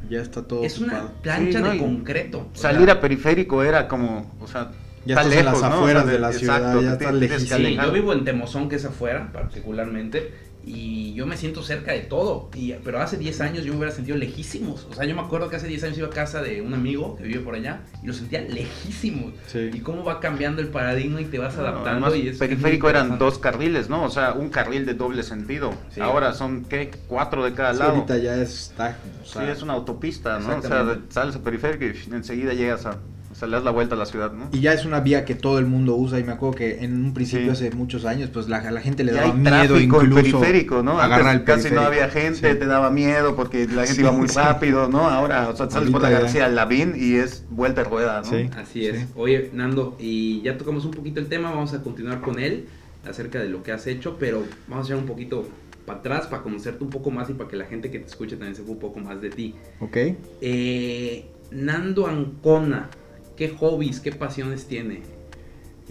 [0.10, 1.22] Ya está todo es una ocupado.
[1.22, 2.50] plancha Sí, no, de concreto.
[2.54, 4.72] salir sea, a periférico era como, o sea,
[5.06, 5.76] Ya está estás en las lejos, ¿no?
[5.76, 7.58] afueras O sea, de la ciudad, exacto, ya que lejísimo.
[7.58, 10.32] Sí, yo vivo en Temozón, que es afuera, particularmente,
[10.66, 12.50] y yo me siento cerca de todo.
[12.56, 14.88] Y, pero hace 10 años yo me hubiera sentido lejísimos.
[14.90, 17.16] O sea, yo me acuerdo que hace 10 años iba a casa de un amigo
[17.18, 19.34] que vive por allá y lo sentía lejísimos.
[19.48, 19.70] Sí.
[19.74, 22.06] Y cómo va cambiando el paradigma y te vas adaptando.
[22.08, 24.04] Además, y es periférico es eran dos carriles, ¿no?
[24.04, 25.74] O sea, un carril de doble sentido.
[25.94, 26.02] Sí.
[26.02, 26.92] Ahora son, ¿qué?
[27.08, 27.92] Cuatro de cada Sí, lado.
[27.92, 28.98] ahorita ya está.
[29.22, 30.58] o sea, Sí, es una autopista, ¿no?
[30.58, 32.98] O sea, sales a periférico y enseguida llegas a...
[33.44, 34.48] Sea, le das la vuelta a la ciudad, ¿no?
[34.54, 37.06] Y ya es una vía que todo el mundo usa y me acuerdo que en
[37.06, 37.66] un principio Sí.
[37.68, 41.00] hace muchos años pues la, gente le Y daba hay miedo tráfico incluso periférico, ¿no?
[41.00, 41.82] agarrar Antes el casi periférico.
[41.82, 42.60] no había gente, Sí.
[42.60, 44.36] te daba miedo porque la gente Sí, iba muy sí.
[44.38, 45.10] rápido, ¿no?
[45.10, 46.10] Ahora, o sea, sales por la.
[46.10, 48.30] García Lavín y es vuelta de rueda, ¿no?
[48.30, 48.50] Sí.
[48.56, 49.00] Así es.
[49.02, 49.06] Sí.
[49.16, 52.66] Oye, Nando, y ya tocamos un poquito el tema, vamos a continuar con él
[53.06, 55.46] acerca de lo que has hecho, pero vamos a echar un poquito
[55.86, 58.38] para atrás para conocerte un poco más y para que la gente que te escuche
[58.38, 59.56] también sepa un poco más de ti.
[59.82, 59.98] Ok.
[60.40, 62.90] Eh, Nando Ancona,
[63.38, 65.02] ¿qué hobbies, qué pasiones tiene?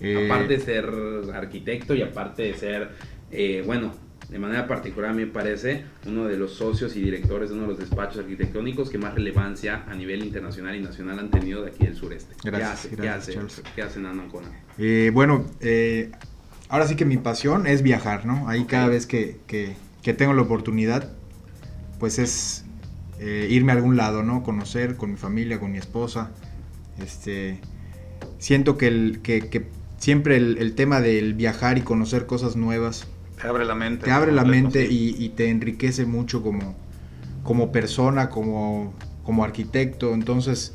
[0.00, 0.90] Eh, Aparte de ser
[1.34, 2.90] arquitecto y aparte de ser,
[3.30, 3.92] eh, bueno,
[4.28, 7.64] de manera particular a mí me parece uno de los socios y directores de uno
[7.64, 11.70] de los despachos arquitectónicos que más relevancia a nivel internacional y nacional han tenido de
[11.70, 12.34] aquí del sureste.
[12.42, 13.62] Gracias, ¿Qué hace, ¿Qué gracias, hace, Charles.
[13.74, 14.48] ¿Qué hace Nando Ancona?
[14.78, 16.10] Eh, bueno, eh,
[16.68, 18.48] ahora sí que mi pasión es viajar, ¿no?
[18.48, 21.12] Ahí cada vez que, que- que tengo la oportunidad,
[22.00, 22.64] pues es
[23.20, 24.42] eh, irme a algún lado, ¿no?
[24.42, 26.32] Conocer con mi familia, con mi esposa.
[27.02, 27.60] Este,
[28.38, 29.66] siento que, el, que, que
[29.98, 33.06] siempre el, el tema del viajar y conocer cosas nuevas
[33.40, 34.04] Te abre la mente.
[34.04, 36.74] te abre la mente y, y te enriquece mucho como,
[37.42, 40.14] como persona, como, como arquitecto.
[40.14, 40.74] Entonces,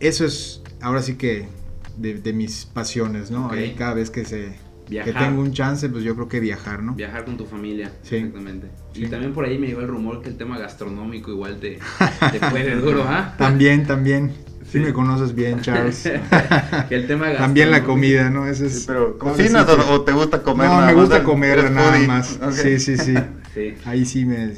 [0.00, 1.48] eso es ahora sí que
[1.96, 3.50] de, de mis pasiones, ¿no?
[3.50, 6.94] Ahí cada vez que se que tengo un chance, pues yo creo que viajar, ¿no?
[6.94, 8.16] Viajar con tu familia, Sí.
[8.16, 8.68] exactamente.
[8.94, 11.80] Y también por ahí me llegó el rumor que el tema gastronómico igual te,
[12.32, 13.34] te puede duro, ¿ah?
[13.36, 14.32] También, también.
[14.76, 14.84] Sí.
[14.84, 16.02] Me conoces bien, Charles.
[16.88, 18.46] que el tema también la comida, ¿no?
[18.46, 20.68] Ese es, Sí, pero ¿cocinas o, o te gusta comer?
[20.68, 22.38] No, nada me gusta comer nada más.
[22.52, 23.14] Sí, sí, sí.
[23.54, 23.72] Sí.
[23.86, 24.52] Ahí sí me...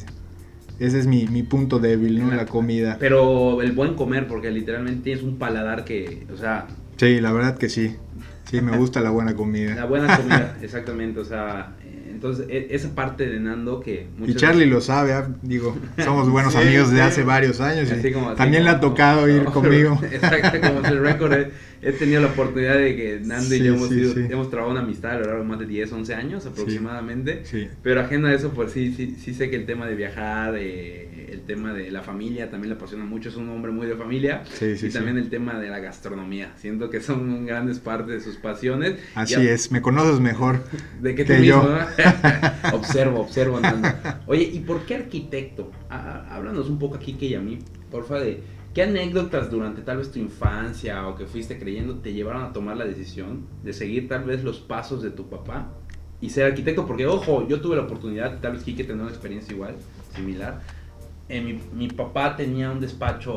[0.81, 2.35] Ese es mi, mi punto débil, ¿no?
[2.35, 2.96] La comida.
[2.98, 7.57] Pero el buen comer, porque literalmente tienes un paladar que, o sea, Sí, la verdad
[7.57, 7.94] que sí.
[8.50, 9.85] Sí, me gusta la buena la comida.
[9.85, 11.76] buena comida, exactamente, o sea,
[12.18, 15.28] entonces e- esa parte de Nando que Y Charlie lo sabe, ¿ah?
[15.42, 17.00] digo, somos buenos Sí, amigos de sí.
[17.02, 17.88] hace varios años.
[17.88, 19.96] y Así como- así también le ha como- tocado ir conmigo.
[20.12, 21.46] Exacto, como el récord.
[21.82, 25.12] He, tenido la oportunidad de que Nando y yo hemos, sí, hemos trabajado una amistad
[25.12, 27.44] a lo largo de más de 10, 11 años aproximadamente.
[27.44, 27.68] Sí.
[27.82, 31.28] Pero ajeno a eso, pues sí, sí, sí sé que el tema de viajar, eh,
[31.32, 33.28] el tema de la familia también le apasiona mucho.
[33.28, 34.42] Es un hombre muy de familia.
[34.52, 36.52] Sí, sí, y también el tema de la gastronomía.
[36.56, 38.94] Siento que son grandes partes de sus pasiones.
[39.14, 40.64] Así a- es, me conoces mejor.
[41.00, 41.68] De que tú que mismo, yo.
[41.70, 42.72] ¿no?
[42.76, 43.60] observo, observo.
[43.60, 43.88] Nando.
[44.26, 45.70] Oye, ¿y por qué arquitecto?
[45.90, 47.58] Ah, ah, háblanos un poco aquí, que y a mí,
[47.90, 48.40] porfa, de
[48.74, 52.76] qué anécdotas durante tal vez tu infancia o que fuiste creyendo te llevaron a tomar
[52.76, 55.72] la decisión de seguir tal vez los pasos de tu papá
[56.20, 56.87] y ser arquitecto.
[56.87, 59.76] Porque, ojo, yo tuve la oportunidad, tal vez Kike tener una experiencia igual,
[60.14, 60.61] similar.
[61.28, 63.33] Eh, mi, mi papá tenía un despacho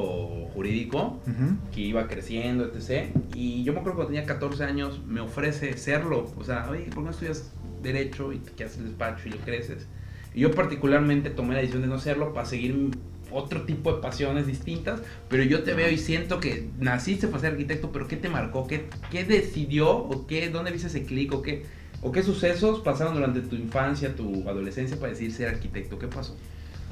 [0.54, 1.58] jurídico Ujú.
[1.74, 3.10] que iba creciendo, etc.
[3.36, 6.32] Y yo me acuerdo cuando tenía 14 años, me ofrece serlo.
[6.38, 7.52] O sea, oye, ¿por qué no estudias
[7.84, 9.88] Derecho y te quedas en el despacho y lo creces?
[10.34, 12.92] Y yo particularmente tomé la decisión de no serlo para seguir
[13.32, 17.52] otro tipo de pasiones distintas, pero yo te veo y siento que naciste para ser
[17.54, 18.68] arquitecto, pero ¿qué te marcó?
[18.68, 19.90] ¿Qué, qué decidió?
[19.90, 21.34] ¿O qué, dónde viste ese clic?
[21.34, 21.66] ¿O qué,
[22.02, 26.00] ¿O qué sucesos pasaron durante tu infancia, tu adolescencia para decidir ser arquitecto?
[26.00, 26.38] ¿Qué pasó?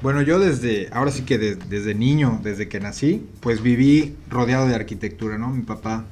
[0.02, 4.66] Bueno, yo desde, ahora sí que de- desde niño, desde que nací, pues viví rodeado
[4.66, 5.50] de arquitectura, ¿no?
[5.50, 6.06] Mi papá,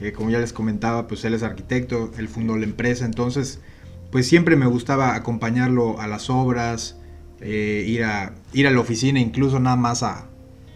[0.00, 3.60] eh, como ya les comentaba, pues él es arquitecto, él fundó la empresa, entonces,
[4.10, 6.99] pues siempre me gustaba acompañarlo a las obras,
[7.40, 10.26] eh, ir, a, ir a la oficina, incluso nada más a,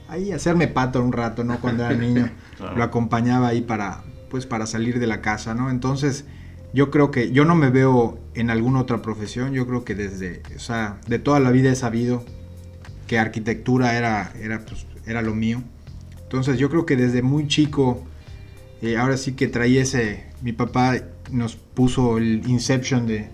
[0.08, 1.60] ahí hacerme pato un rato, ¿no?
[1.60, 2.76] Cuando era niño, Claro.
[2.76, 5.70] lo acompañaba ahí para, pues para salir de la casa, ¿no?
[5.70, 6.24] Entonces,
[6.72, 10.40] yo creo que yo no me veo en alguna otra profesión, yo creo que desde,
[10.54, 12.24] o sea, de toda la vida he sabido
[13.08, 15.62] que arquitectura era, era, pues, era lo mío.
[16.22, 18.02] Entonces yo creo que desde muy chico,
[18.82, 20.96] eh, ahora sí que traía ese, mi papá
[21.30, 23.28] nos puso el Inception de,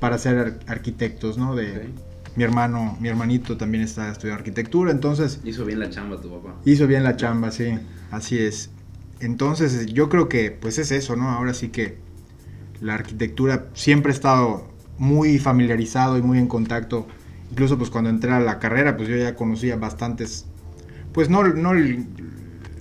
[0.00, 1.54] para ser ar- arquitectos, ¿no?
[1.56, 1.82] De, Ok.
[2.36, 6.56] Mi hermano, mi hermanito también está estudiando arquitectura, entonces Hizo bien la chamba tu papá.
[6.64, 7.78] hizo bien la chamba, sí,
[8.10, 8.70] así es.
[9.20, 11.30] Entonces yo creo que pues es eso, ¿no?
[11.30, 11.98] Ahora sí que
[12.80, 14.68] la arquitectura siempre he estado
[14.98, 17.06] muy familiarizado y muy en contacto.
[17.50, 20.46] Incluso pues cuando entré a la carrera pues yo ya conocía bastantes,
[21.12, 22.06] pues no, no el,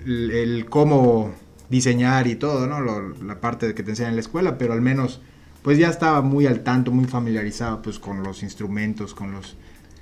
[0.05, 1.31] el- el cómo
[1.69, 2.81] diseñar y todo, ¿no?
[2.81, 5.21] Lo- la parte que te enseñan en la escuela, pero al menos
[5.63, 9.56] pues ya estaba muy al tanto, muy familiarizado pues con los instrumentos, con los...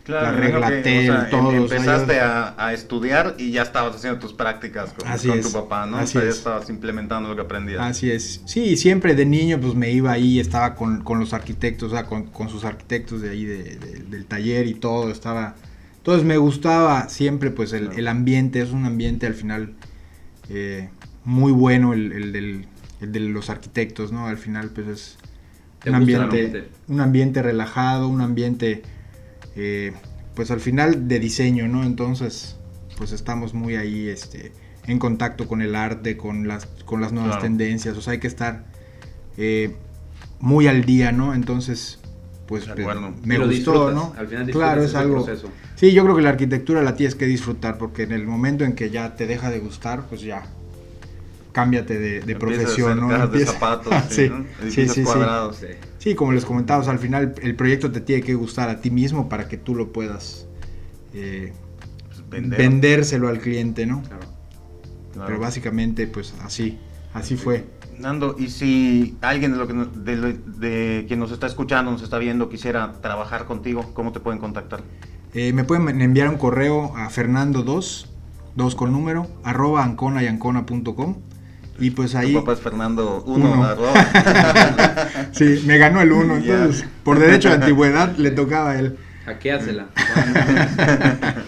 [0.08, 3.62] La me regla imagino que, TEL, o sea, em- Empezaste a, a estudiar y ya
[3.62, 5.08] estabas haciendo tus prácticas con,
[5.41, 5.97] tu papá, ¿no?
[5.97, 6.38] así o sea, ya es.
[6.39, 7.80] estabas implementando lo que aprendías.
[7.82, 8.41] Así es.
[8.45, 12.08] Sí, siempre de niño pues me iba ahí, estaba con, con los arquitectos, o sea,
[12.08, 15.56] con, con sus arquitectos de ahí de- de- del taller y todo, estaba...
[15.97, 18.00] Entonces me gustaba siempre pues el, Claro.
[18.00, 19.76] el ambiente, es un ambiente al final
[20.50, 20.89] eh,
[21.24, 22.65] muy bueno el, el del-
[23.02, 24.26] el de los arquitectos, ¿no?
[24.28, 25.28] Al final pues es ¿Te
[25.85, 28.83] un ambiente, un ambiente relajado, un ambiente
[29.55, 29.93] eh,
[30.35, 31.83] pues al final de diseño, ¿no?
[31.83, 32.57] Entonces
[32.97, 34.51] pues estamos muy ahí este,
[34.85, 37.43] en contacto con el arte, con las, con las nuevas Claro.
[37.43, 38.65] tendencias, o sea, hay que estar
[39.37, 39.75] eh,
[40.39, 41.33] muy al día, ¿no?
[41.33, 41.99] Entonces
[42.47, 44.13] pues pues, me gustó, ¿no?
[44.17, 45.23] Al final claro, es algo...
[45.23, 45.49] proceso.
[45.75, 48.73] Sí, yo creo que la arquitectura la tienes que disfrutar porque en el momento en
[48.73, 50.43] que ya te deja de gustar, pues ya
[51.51, 53.27] cámbiate de, de a profesión, hacer ¿no?
[53.27, 54.45] de zapatos, sí, sí, ¿no?
[54.69, 55.03] sí, sí, sí.
[55.03, 55.57] cuadrados.
[55.57, 55.67] Sí.
[55.97, 58.81] Sí, como les comentaba, o sea, al final el proyecto te tiene que gustar a
[58.81, 60.47] ti mismo para que tú lo puedas
[61.13, 61.53] eh,
[62.07, 62.57] Pues, vender.
[62.59, 64.01] vendérselo al cliente, ¿no?
[64.03, 64.27] Claro.
[65.13, 65.27] Claro.
[65.27, 66.79] Pero básicamente, pues así,
[67.13, 67.65] así fue.
[67.99, 72.17] Nando, y si alguien de, lo que, de, de quien nos está escuchando, nos está
[72.17, 74.81] viendo, quisiera trabajar contigo, ¿cómo te pueden contactar?
[75.33, 78.07] Eh, me pueden enviar un correo a Fernando2,
[78.55, 79.85] 2 con número, arroba
[80.21, 80.27] y
[81.95, 82.34] pues ahí...
[82.34, 83.51] Tu papá es Fernando Uno.
[83.53, 83.93] 1, arroba.
[85.31, 86.55] Sí, me ganó el uno, Ya.
[86.55, 88.97] entonces por derecho de antigüedad le tocaba a él.
[89.25, 89.88] Hackeásela.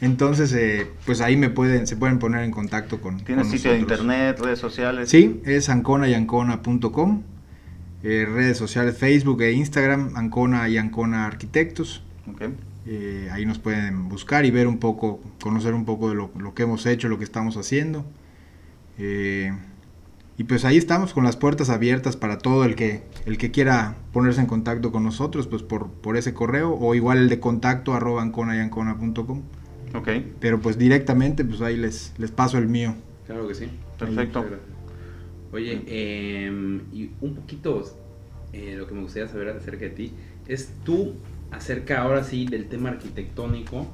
[0.00, 3.70] Entonces, eh, pues ahí me pueden, se pueden poner en contacto con ¿Tienes con sitio
[3.72, 4.00] de nosotros.
[4.00, 5.08] internet, redes sociales?
[5.08, 7.22] Sí, es ancona.com.
[8.02, 12.02] Eh, redes sociales Facebook e Instagram, Ancona y Ancona Arquitectos.
[12.30, 12.42] Ok.
[12.86, 16.52] Eh, ahí nos pueden buscar y ver un poco, conocer un poco de lo, lo
[16.52, 18.04] que hemos hecho, lo que estamos haciendo.
[18.98, 19.52] Eh,
[20.36, 23.96] y pues ahí estamos con las puertas abiertas para todo el que, el que quiera
[24.12, 27.94] ponerse en contacto con nosotros, pues por, por ese correo o igual el de contacto
[27.94, 29.42] arroba ancona y ancona.com.
[29.94, 30.08] Ok,
[30.40, 32.96] Pero pues directamente pues ahí les, les paso el mío.
[33.26, 33.68] Claro que sí.
[33.96, 34.44] perfecto.
[35.52, 37.84] Oye, em, y un poquito
[38.52, 40.12] eh, lo que me gustaría saber acerca de ti
[40.48, 41.14] es tú
[41.52, 43.86] acerca ahora sí del tema arquitectónico.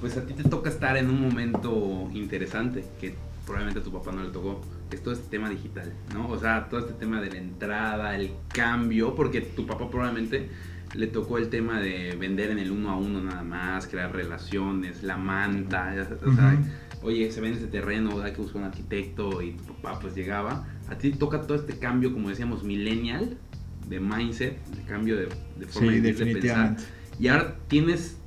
[0.00, 3.14] Pues a ti te toca estar en un momento interesante que
[3.48, 6.28] probablemente a tu papá no le tocó, que es todo este tema digital, ¿no?
[6.28, 10.50] O sea, todo este tema de la entrada, el cambio, porque tu papá probablemente
[10.94, 15.02] le tocó el tema de vender en el uno a uno nada más, crear relaciones,
[15.02, 15.94] la manta,
[16.26, 16.58] o sea,
[17.02, 20.66] oye, se vende ese terreno, hay que buscar un arquitecto y tu papá pues llegaba.
[20.88, 23.38] A ti toca todo este cambio, como decíamos, millennial,
[23.88, 26.76] de mindset, de cambio de, de forma Sí, de, pensar.
[27.18, 28.18] Y ahora tienes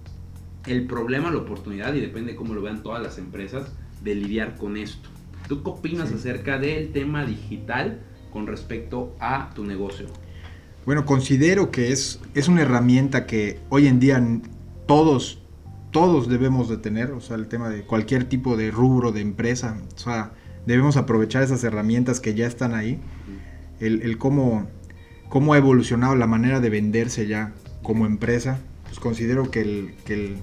[0.65, 3.71] el problema, la oportunidad, y depende de cómo lo vean todas las empresas,
[4.03, 5.09] de lidiar con esto.
[5.47, 6.15] ¿Tú qué opinas Sí.
[6.15, 7.99] acerca del tema digital
[8.31, 10.07] con respecto a tu negocio?
[10.85, 14.23] Bueno, considero que es, es una herramienta que hoy en día
[14.87, 15.41] todos,
[15.91, 19.77] todos debemos de tener, o sea, el tema de cualquier tipo de rubro, de empresa,
[19.95, 20.31] o sea,
[20.65, 22.99] debemos aprovechar esas herramientas que ya están ahí,
[23.79, 24.67] el, el cómo,
[25.29, 30.13] cómo ha evolucionado la manera de venderse ya como empresa, pues considero que, el, que,
[30.13, 30.37] el-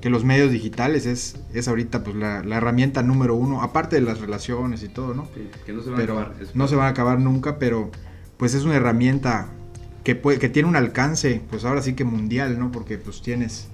[0.00, 4.02] que los medios digitales es, es ahorita pues la, la herramienta número uno, aparte de
[4.02, 5.28] las relaciones y todo, ¿no?
[5.66, 6.42] Que no se van a pero acabar.
[6.42, 7.90] es no se van a acabar nunca, pero
[8.36, 9.48] pues es una herramienta
[10.04, 12.72] que, puede, que tiene un alcance, pues ahora sí que mundial, ¿no?
[12.72, 13.68] Porque pues tienes,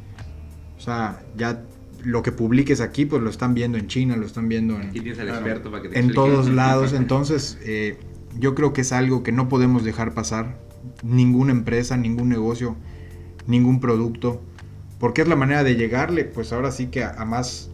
[0.77, 1.63] o sea, ya
[2.03, 5.01] lo que publiques aquí, pues lo están viendo en China, lo están viendo en, Aquí
[5.01, 5.41] tienes al Claro.
[5.41, 6.15] experto para que te en explique.
[6.31, 7.99] todos lados, entonces eh,
[8.39, 10.59] yo creo que es algo que no podemos dejar pasar,
[11.05, 12.77] ninguna empresa, ningún negocio,
[13.47, 14.41] ningún producto,
[15.07, 17.71] porque es la manera de llegarle, pues ahora sí que a, a más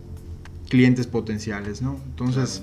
[0.68, 1.99] clientes potenciales, ¿no?
[2.11, 2.62] Entonces...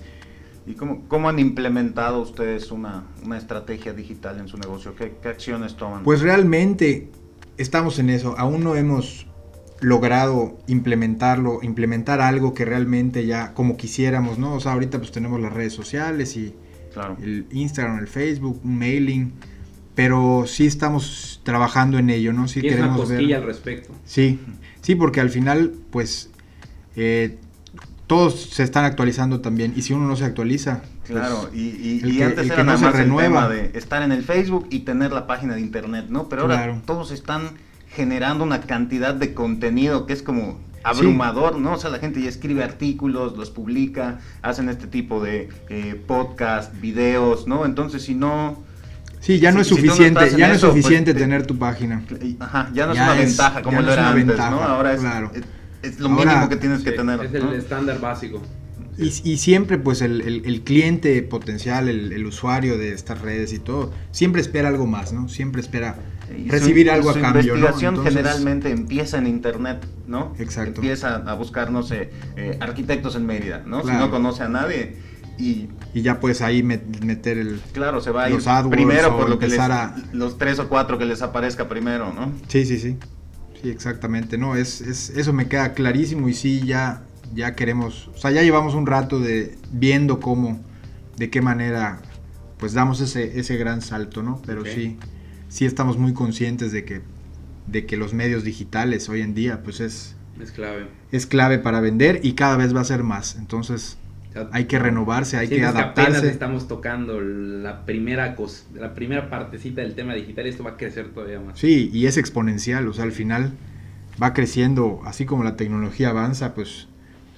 [0.68, 4.94] ¿Y cómo, cómo han implementado ustedes una, una estrategia digital en su negocio?
[4.94, 6.04] ¿Qué, qué acciones toman?
[6.04, 7.10] Pues realmente
[7.58, 8.36] estamos en eso.
[8.38, 9.26] Aún no hemos
[9.82, 14.54] logrado implementarlo, implementar algo que realmente ya como quisiéramos, ¿no?
[14.54, 16.54] O sea, ahorita pues tenemos las redes sociales y
[16.94, 17.18] claro.
[17.24, 19.34] el Instagram, el Facebook, un mailing,
[20.00, 22.48] pero sí estamos trabajando en ello, ¿no?
[22.48, 23.36] Sí una queremos cosquilla ver.
[23.36, 23.94] al respecto.
[24.06, 24.40] Sí,
[24.82, 26.30] sí, porque al final, pues,
[26.96, 27.38] eh,
[28.08, 29.74] todos se están actualizando también.
[29.76, 30.84] Y si uno no se actualiza.
[31.06, 32.94] pues, claro, y, y, el y que- antes el que era no nada se más
[32.96, 33.48] el renueva.
[33.50, 36.30] tema de estar en el Facebook y tener la página de internet, ¿no?
[36.30, 36.82] Pero ahora Claro.
[36.86, 37.50] todos están
[37.94, 41.74] generando una cantidad de contenido que es como abrumador, ¿no?
[41.74, 46.74] O sea, la gente ya escribe artículos, los publica, hacen este tipo de eh, podcast,
[46.80, 47.66] videos, ¿no?
[47.66, 48.69] Entonces, si no...
[49.20, 51.46] Sí, ya no es Si- no suficiente, ya no es eso, pues, suficiente te- tener
[51.46, 52.04] tu página.
[52.40, 54.28] Ajá, ya no Ya es una es- ventaja como lo no es era una antes,
[54.28, 54.62] ventaja, ¿no?
[54.62, 55.32] Ahora es, claro.
[55.34, 55.44] es,
[55.92, 57.24] es lo Ahora- mínimo que tienes que tener.
[57.26, 57.54] Es el ¿no?
[57.54, 58.42] estándar básico.
[58.98, 63.54] Y, y siempre pues el, el- el cliente potencial, el, el usuario de estas redes
[63.54, 65.30] y todo, siempre espera algo más, ¿no?
[65.30, 65.96] Siempre espera
[66.38, 67.60] Y su- recibir algo a cambio, ¿no?
[67.60, 70.34] investigación Entonces, generalmente empieza en internet, ¿no?
[70.38, 70.76] Exacto.
[70.82, 73.82] Empieza a buscar, no sé, eh, arquitectos en Mérida, ¿no?
[73.84, 74.98] Si no conoce a nadie
[75.38, 77.60] y Y ya puedes ahí met- meter el...
[77.74, 80.70] claro, se va a ir AdWords primero por lo que les, a- los tres o
[80.70, 82.32] cuatro que les aparezca primero, ¿no?
[82.48, 82.98] Sí, sí, sí.
[83.62, 84.38] Sí, exactamente.
[84.38, 87.02] No, es, es, eso me queda clarísimo y sí, ya,
[87.34, 90.62] ya queremos, o sea, ya llevamos un rato de viendo cómo,
[91.18, 92.02] de qué manera,
[92.58, 94.42] pues damos ese, ese gran salto, ¿no?
[94.46, 94.98] Pero sí,
[95.50, 97.02] sí estamos muy conscientes de que,
[97.68, 100.88] de que los medios digitales hoy en día, pues es, Es clave.
[101.12, 103.36] es clave para vender y cada vez va a ser más.
[103.36, 103.98] Entonces,
[104.30, 106.30] O sea, hay que renovarse, hay que apenas adaptarse.
[106.30, 110.78] estamos tocando la primera cos- la primera partecita del tema digital y esto va a
[110.78, 111.58] crecer todavía más.
[111.58, 113.54] Sí, y es exponencial, o sea, al final
[114.22, 116.88] va creciendo, así como la tecnología avanza, pues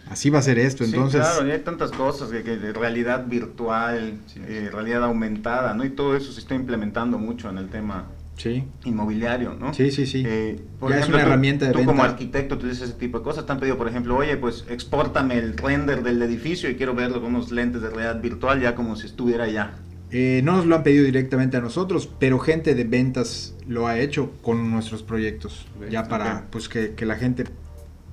[0.09, 0.83] así va a ser esto.
[0.83, 4.15] Sí, Entonces, claro, y hay tantas cosas que, que de realidad virtual,
[4.47, 5.85] eh, realidad aumentada, ¿no?
[5.85, 8.07] Y todo eso se está implementando mucho en el tema
[8.41, 9.73] sí, inmobiliario, ¿no?
[9.73, 10.23] sí, sí, sí.
[10.25, 13.19] Eh, por Ya es una tú- herramienta de tú como arquitecto tú dices ese tipo
[13.19, 13.45] de cosas.
[13.45, 17.21] Te han pedido, por ejemplo, oye, pues expórtame el render del edificio y quiero verlo
[17.21, 19.73] con unos lentes de realidad virtual ya como si estuviera allá.
[20.13, 23.97] Eh, no nos lo han pedido directamente a nosotros, pero gente de ventas lo ha
[23.99, 27.45] hecho con nuestros proyectos, ya para pues que, que la gente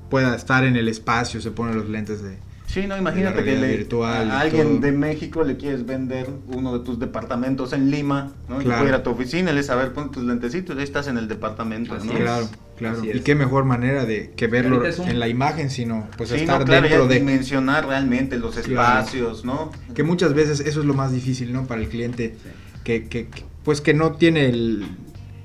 [0.09, 2.37] pueda estar en el espacio, se pone los lentes de...
[2.69, 4.79] Sí, no, imagínate que le- virtual y a alguien todo.
[4.81, 8.61] de México le quieres vender uno de tus departamentos en Lima, ¿no?
[8.61, 8.81] Y Claro.
[8.81, 11.29] puede ir a tu oficina y le ver, pon tus lentecitos, ahí estás en el
[11.29, 12.13] departamento, Así ¿no?
[12.13, 12.19] es.
[12.21, 12.99] Claro, claro.
[12.99, 13.23] Así Y es.
[13.23, 16.65] qué mejor manera de que verlo un- en la imagen, sino pues Sí, no, estar
[16.67, 17.15] claro, ya dentro de...
[17.15, 19.01] dimensionar realmente los Claro.
[19.01, 19.73] espacios, ¿no?
[19.95, 21.67] Que muchas veces eso es lo más difícil, ¿no?
[21.67, 22.37] Para el cliente,
[22.85, 24.87] que, que- que, pues que no tiene el-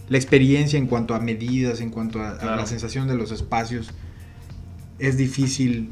[0.09, 3.91] la experiencia en cuanto a medidas, en cuanto a, la sensación de los espacios.
[4.99, 5.89] Es difícil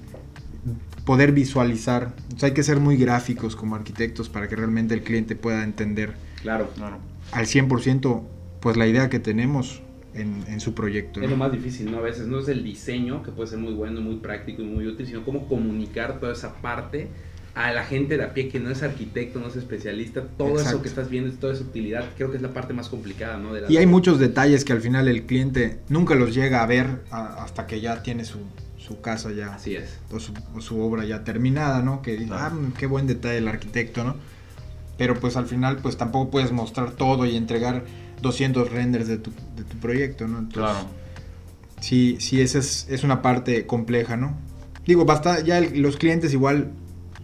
[1.06, 2.14] poder visualizar.
[2.36, 5.64] O sea, hay que ser muy gráficos como arquitectos para que realmente el cliente pueda
[5.64, 6.70] entender Claro.
[6.76, 6.98] Claro.
[7.32, 8.22] al 100%
[8.60, 9.82] pues la idea que tenemos
[10.14, 11.20] en, en su proyecto.
[11.22, 11.32] Es ¿no?
[11.32, 11.98] lo más difícil, ¿no?
[11.98, 14.86] A veces no es el diseño, que puede ser muy bueno, muy práctico y muy
[14.88, 17.08] útil, sino cómo comunicar toda esa parte
[17.56, 20.60] a la gente de a pie que no es arquitecto, no es especialista, todo eso
[20.60, 20.82] Exacto.
[20.84, 23.54] que estás viendo, toda esa utilidad, creo que es la parte más complicada, ¿no?
[23.54, 26.66] De la- Y hay muchos detalles que al final el cliente nunca los llega a
[26.66, 28.40] ver a- hasta que ya tiene su,
[28.91, 29.97] su casa ya Así es.
[30.12, 32.01] o su, o su obra ya terminada, ¿no?
[32.01, 32.56] Que Claro.
[32.56, 34.15] ah, qué buen detalle el arquitecto, ¿no?
[34.97, 37.84] Pero pues al final pues tampoco puedes mostrar todo y entregar
[38.21, 40.39] 200 renders de tu, de tu proyecto, ¿no?
[40.39, 40.88] Entonces, Claro.
[41.80, 44.38] sí, sí, esa es, es una parte compleja, ¿no?
[44.86, 46.71] Digo, basta, ya el- los clientes igual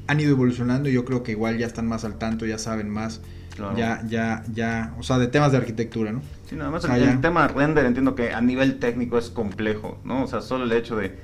[0.07, 2.89] han ido evolucionando y yo creo que igual ya están más al tanto, ya saben
[2.89, 3.21] más,
[3.55, 3.75] Claro.
[3.75, 6.21] ya, ya, ya, o sea, de temas de arquitectura, ¿no?
[6.47, 7.21] Sí, nada más el, el ya.
[7.21, 10.23] tema render entiendo que a nivel técnico es complejo, ¿no?
[10.23, 11.17] O sea, solo el hecho de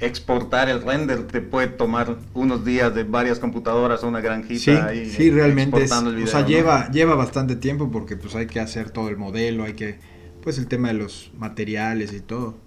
[0.00, 4.70] exportar el render te puede tomar unos días de varias computadoras a una granjita Sí,
[4.70, 6.62] ahí sí, realmente es, exportando el o sea, video, ¿no?
[6.62, 9.98] lleva, lleva bastante tiempo porque pues hay que hacer todo el modelo, hay que,
[10.42, 12.63] pues el tema de los materiales y todo.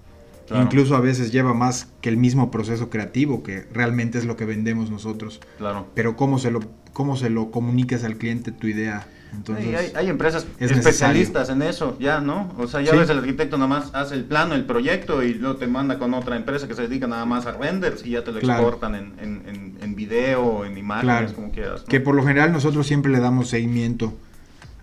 [0.47, 0.63] Claro.
[0.63, 4.45] Incluso a veces lleva más que el mismo proceso creativo, que realmente es lo que
[4.45, 5.39] vendemos nosotros.
[5.57, 5.87] Claro.
[5.93, 6.61] Pero cómo se lo,
[6.93, 9.07] cómo se lo comunicas al cliente tu idea.
[9.33, 12.49] Entonces, Sí, hay, hay empresas es especialistas en eso, ya, ¿no?
[12.57, 12.97] O sea, ya Sí.
[12.97, 16.13] ves el arquitecto nada más hace el plano, el proyecto y luego te manda con
[16.13, 18.61] otra empresa que se dedica nada más a renders y ya te lo Claro.
[18.61, 21.33] exportan en, en, en, en video, en imágenes, Claro.
[21.35, 21.81] como quieras.
[21.81, 21.87] ¿no?
[21.87, 24.13] que por lo general nosotros siempre le damos seguimiento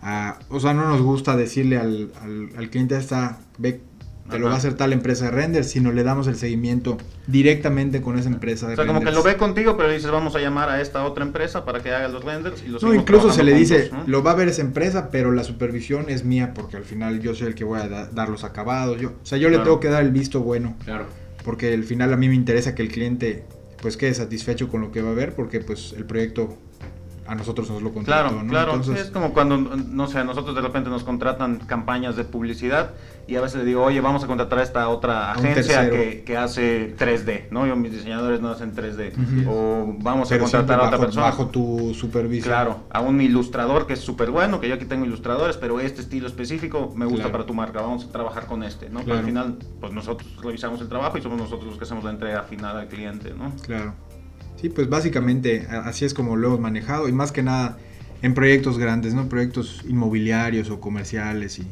[0.02, 3.80] a, o sea, no nos gusta decirle al, al, al cliente esta, ve,
[4.30, 8.00] te lo va a hacer tal empresa de renders, sino le damos el seguimiento directamente
[8.00, 10.38] con esa empresa de O sea, como que lo ve contigo, pero dices, vamos a
[10.40, 13.42] llamar a esta otra empresa para que haga los renders y los No, incluso se
[13.42, 16.84] le dice, lo va a ver esa empresa, pero la supervisión es mía porque al
[16.84, 19.00] final yo soy el que voy a da- dar los acabados.
[19.00, 21.06] Yo, o sea, yo le tengo que dar el visto bueno, Claro.
[21.44, 23.44] porque al final a mí me interesa que el cliente
[23.82, 26.56] pues quede satisfecho con lo que va a ver, porque pues el proyecto
[27.26, 28.50] a nosotros nos lo contrató, Claro, ¿no?
[28.50, 28.74] claro.
[28.74, 32.90] Entonces, es como cuando, no sé, a nosotros de repente nos contratan campañas de publicidad
[33.26, 36.36] y a veces le digo, oye, vamos a contratar a esta otra agencia que, que
[36.36, 37.66] hace 3D, ¿no?
[37.66, 39.12] Yo, mis diseñadores no hacen 3D.
[39.14, 39.50] Ujú.
[39.50, 41.26] O vamos a pero contratar a otra persona.
[41.26, 42.52] bajo tu supervisión.
[42.52, 46.02] Claro, a un ilustrador que es súper bueno, que yo aquí tengo ilustradores, pero este
[46.02, 47.32] estilo específico me gusta Claro.
[47.32, 48.98] para tu marca, vamos a trabajar con este, ¿no?
[49.00, 49.20] Pero Claro.
[49.20, 52.42] al final, pues nosotros revisamos el trabajo y somos nosotros los que hacemos la entrega
[52.42, 53.52] final al cliente, ¿no?
[53.62, 53.94] Claro.
[54.64, 57.76] Sí, pues básicamente así es como lo hemos manejado y más que nada
[58.22, 59.28] en proyectos grandes, ¿no?
[59.28, 61.66] Proyectos inmobiliarios o comerciales y,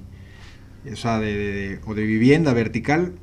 [0.92, 3.14] o sea, de, o de vivienda vertical,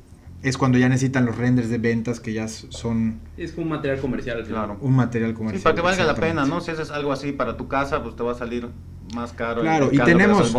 [0.42, 3.20] es cuando ya necesitan los renders de ventas que ya son...
[3.36, 4.44] Es un material comercial.
[4.44, 4.76] Claro.
[4.80, 5.60] Un material comercial.
[5.60, 6.60] Sí, para que valga la pena, ¿no?
[6.60, 8.68] Si haces algo así para tu casa, pues te va a salir
[9.14, 9.60] más caro.
[9.60, 10.52] Claro, y tenemos...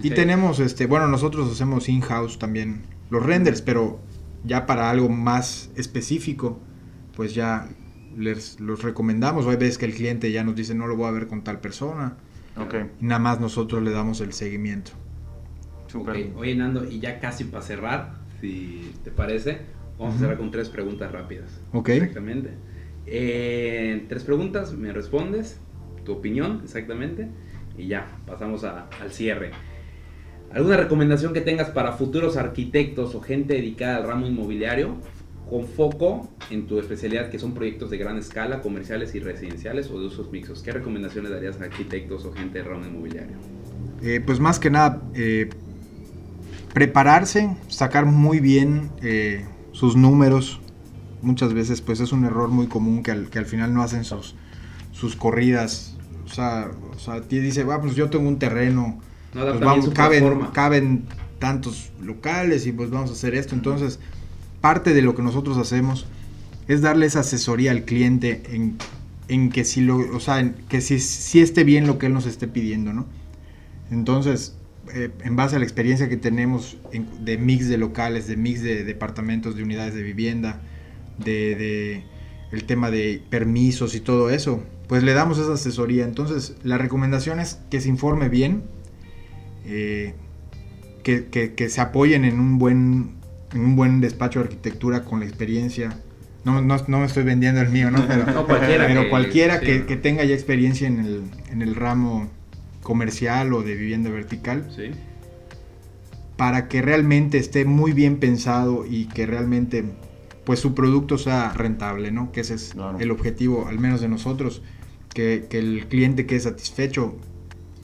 [0.00, 3.98] Y tenemos, este, bueno, nosotros hacemos in-house también los renders, pero
[4.44, 6.60] ya para algo más específico,
[7.16, 7.68] pues ya
[8.16, 9.46] les los recomendamos.
[9.46, 11.60] Hay veces que el cliente ya nos dice, no lo voy a ver con tal
[11.60, 12.16] persona.
[12.56, 12.90] Okay.
[13.00, 14.92] Y nada más nosotros le damos el seguimiento.
[16.36, 19.60] Oye, Nando, y ya casi para cerrar, si te parece,
[19.98, 21.60] vamos a cerrar con tres preguntas rápidas.
[21.72, 21.90] Ok.
[21.90, 22.50] Exactamente.
[23.06, 25.60] Eh, tres preguntas, me respondes,
[26.04, 27.28] tu opinión, exactamente,
[27.76, 29.50] y ya, pasamos al cierre.
[30.52, 34.96] ¿Alguna recomendación que tengas para futuros arquitectos o gente dedicada al ramo inmobiliario
[35.54, 40.00] con foco en tu especialidad que son proyectos de gran escala, comerciales y residenciales o
[40.00, 40.64] de usos mixtos?
[40.64, 43.36] ¿Qué recomendaciones darías a arquitectos o gente del ramo inmobiliario?
[44.02, 45.48] Eh, pues más que nada, eh,
[46.72, 50.60] prepararse, sacar muy bien eh, sus números.
[51.22, 54.02] Muchas veces pues es un error muy común que al, que al final no hacen
[54.02, 54.34] sus,
[54.90, 55.96] sus corridas.
[56.24, 58.98] O sea, o sea, dice, va, pues yo tengo un terreno,
[59.32, 61.04] pues vamos, caben, caben
[61.38, 63.54] tantos locales y pues vamos a hacer esto.
[63.54, 64.00] Entonces,
[64.64, 66.06] parte de lo que nosotros hacemos
[66.68, 68.78] es darles asesoría al cliente en,
[69.28, 72.14] en que si lo, o sea, en que si, si esté bien lo que él
[72.14, 73.04] nos esté pidiendo, ¿no?
[73.90, 74.56] Entonces,
[74.94, 76.78] eh, en base a la experiencia que tenemos
[77.20, 80.62] de mix de locales, de mix de departamentos, de unidades de vivienda,
[81.22, 82.02] de,
[82.50, 86.06] el tema de permisos y todo eso, pues le damos esa asesoría.
[86.06, 88.62] Entonces, la recomendación es que se informe bien,
[89.66, 90.14] eh,
[91.02, 93.23] que, se apoyen en un buen en
[93.54, 95.96] un buen despacho de arquitectura con la experiencia.
[96.44, 98.06] No, no, me estoy vendiendo el mío, ¿no?
[98.08, 102.28] Pero, cualquiera, pero que, cualquiera que, tenga ya experiencia en el, en el ramo
[102.82, 104.68] comercial o de vivienda vertical.
[104.74, 104.90] Sí.
[106.36, 109.84] Para que realmente esté muy bien pensado y que realmente
[110.44, 112.30] pues su producto sea rentable, ¿no?
[112.30, 114.62] Que ese es el objetivo, al menos de nosotros,
[115.12, 117.16] que, el cliente quede satisfecho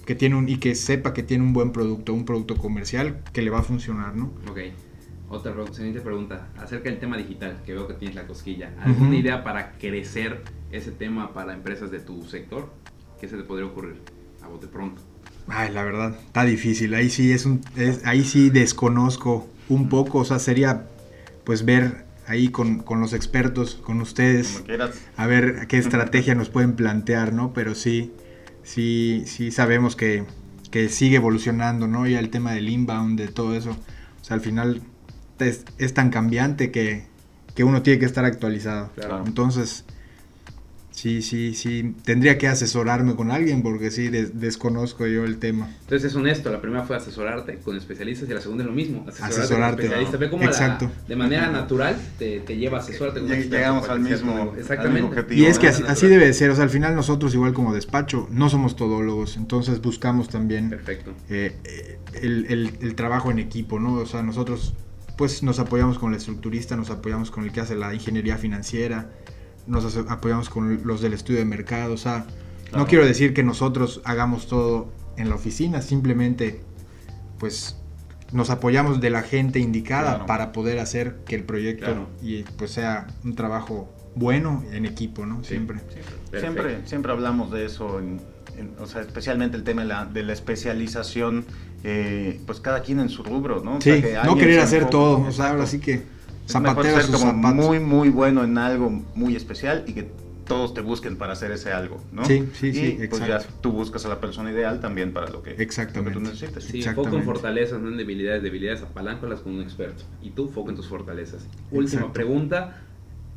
[0.05, 3.43] que tiene un, y que sepa que tiene un buen producto, un producto comercial que
[3.43, 4.33] le va a funcionar, ¿no?
[4.51, 4.59] Ok.
[5.31, 8.73] Otra siguiente pregunta, acerca del tema digital, que veo que tienes la cosquilla.
[8.83, 12.69] ¿Alguna idea para crecer ese tema para empresas de tu sector?
[13.21, 14.03] ¿Qué se te podría ocurrir?
[14.61, 15.01] de pronto?
[15.47, 16.95] Ay, la verdad, está difícil.
[16.95, 17.61] Ahí sí es un,
[18.05, 20.19] ahí sí desconozco un poco.
[20.19, 20.89] O sea, sería
[21.45, 24.65] pues ver ahí con, los expertos, con ustedes,
[25.17, 27.53] a ver qué estrategia nos pueden plantear, ¿no?
[27.53, 28.13] Pero sí,
[28.63, 30.25] sí, sí sabemos que,
[30.89, 32.07] sigue evolucionando, ¿no?
[32.07, 33.71] Ya el tema del inbound, de todo eso.
[33.71, 34.83] O sea, al final
[35.49, 37.05] es, tan cambiante que,
[37.55, 38.91] que, uno tiene que estar actualizado.
[39.27, 39.85] Entonces,
[41.01, 41.95] Sí, sí, sí.
[42.05, 45.71] Tendría que asesorarme con alguien porque sí, desconozco yo el tema.
[45.81, 46.51] Entonces es honesto.
[46.51, 49.07] La primera fue asesorarte con especialistas y la segunda es lo mismo.
[49.09, 50.21] Asesorarte, con especialistas.
[50.21, 50.91] Ve cómo Exacto.
[51.09, 55.35] de manera natural te, lleva a asesorarte con Y llegamos al mismo, Exactamente.
[55.35, 56.51] y es que así, debe de ser.
[56.51, 59.39] O sea, al final nosotros, igual como despacho, no somos todólogos.
[59.39, 61.15] Entonces buscamos también Perfecto.
[61.31, 63.95] Eh, el, el, el trabajo en equipo, ¿no?
[63.95, 64.75] O sea, nosotros
[65.21, 69.11] pues nos apoyamos con el estructurista, nos apoyamos con el que hace la ingeniería financiera
[69.67, 72.25] nos apoyamos con los del estudio de mercado, o sea,
[72.73, 76.63] no quiero decir que nosotros hagamos todo en la oficina, simplemente
[77.39, 77.77] pues
[78.33, 83.09] nos apoyamos de la gente indicada para poder hacer que el proyecto y pues sea
[83.23, 85.45] un trabajo bueno en equipo, ¿no?
[85.45, 85.81] siempre.
[86.33, 88.01] Siempre, siempre, hablamos de eso,
[88.79, 91.45] o sea, especialmente el tema de la, de la especialización,
[91.85, 93.81] eh, pues cada quien en su rubro, ¿no?
[93.81, 96.03] Sí, no querer hacer todo, o sea, ahora sí que
[96.51, 100.09] Zapatero ser como muy, muy bueno en algo muy especial y que
[100.47, 102.25] todos te busquen para hacer ese algo, ¿no?
[102.25, 102.99] Sí, sí, sí.
[103.01, 106.19] Y pues ya tú buscas a la persona ideal también para lo que, Exactamente.
[106.19, 106.65] tú necesites.
[106.65, 108.43] Sí, foco en fortalezas, no en debilidades.
[108.43, 110.03] Debilidades apaláncolas con un experto.
[110.23, 111.47] Y tú foco en tus fortalezas.
[111.71, 112.83] Última pregunta.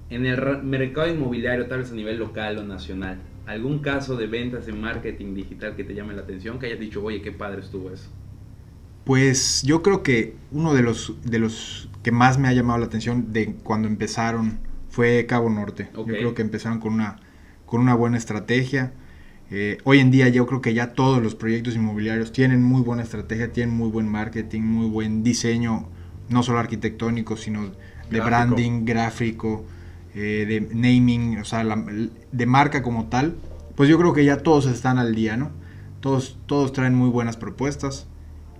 [0.09, 4.67] En el mercado inmobiliario, tal vez a nivel local o nacional, ¿algún caso de ventas
[4.67, 6.59] en marketing digital que te llame la atención?
[6.59, 8.09] Que hayas dicho, oye, qué padre estuvo eso.
[9.03, 12.85] Pues yo creo que uno de los, de los que más me ha llamado la
[12.85, 15.89] atención de cuando empezaron fue Cabo Norte.
[15.93, 17.17] Yo creo que empezaron con una,
[17.65, 18.93] con una buena estrategia.
[19.51, 23.03] Eh, hoy en día yo creo que ya todos los proyectos inmobiliarios tienen muy buena
[23.03, 25.89] estrategia, tienen muy buen marketing, muy buen diseño,
[26.29, 27.71] no solo arquitectónico, sino
[28.09, 29.65] de branding, gráfico,
[30.15, 31.63] eh, de naming, o sea,
[32.31, 33.35] de marca como tal.
[33.75, 35.51] Pues yo creo que ya todos están al día, ¿no?
[35.99, 38.07] Todos, todos traen muy buenas propuestas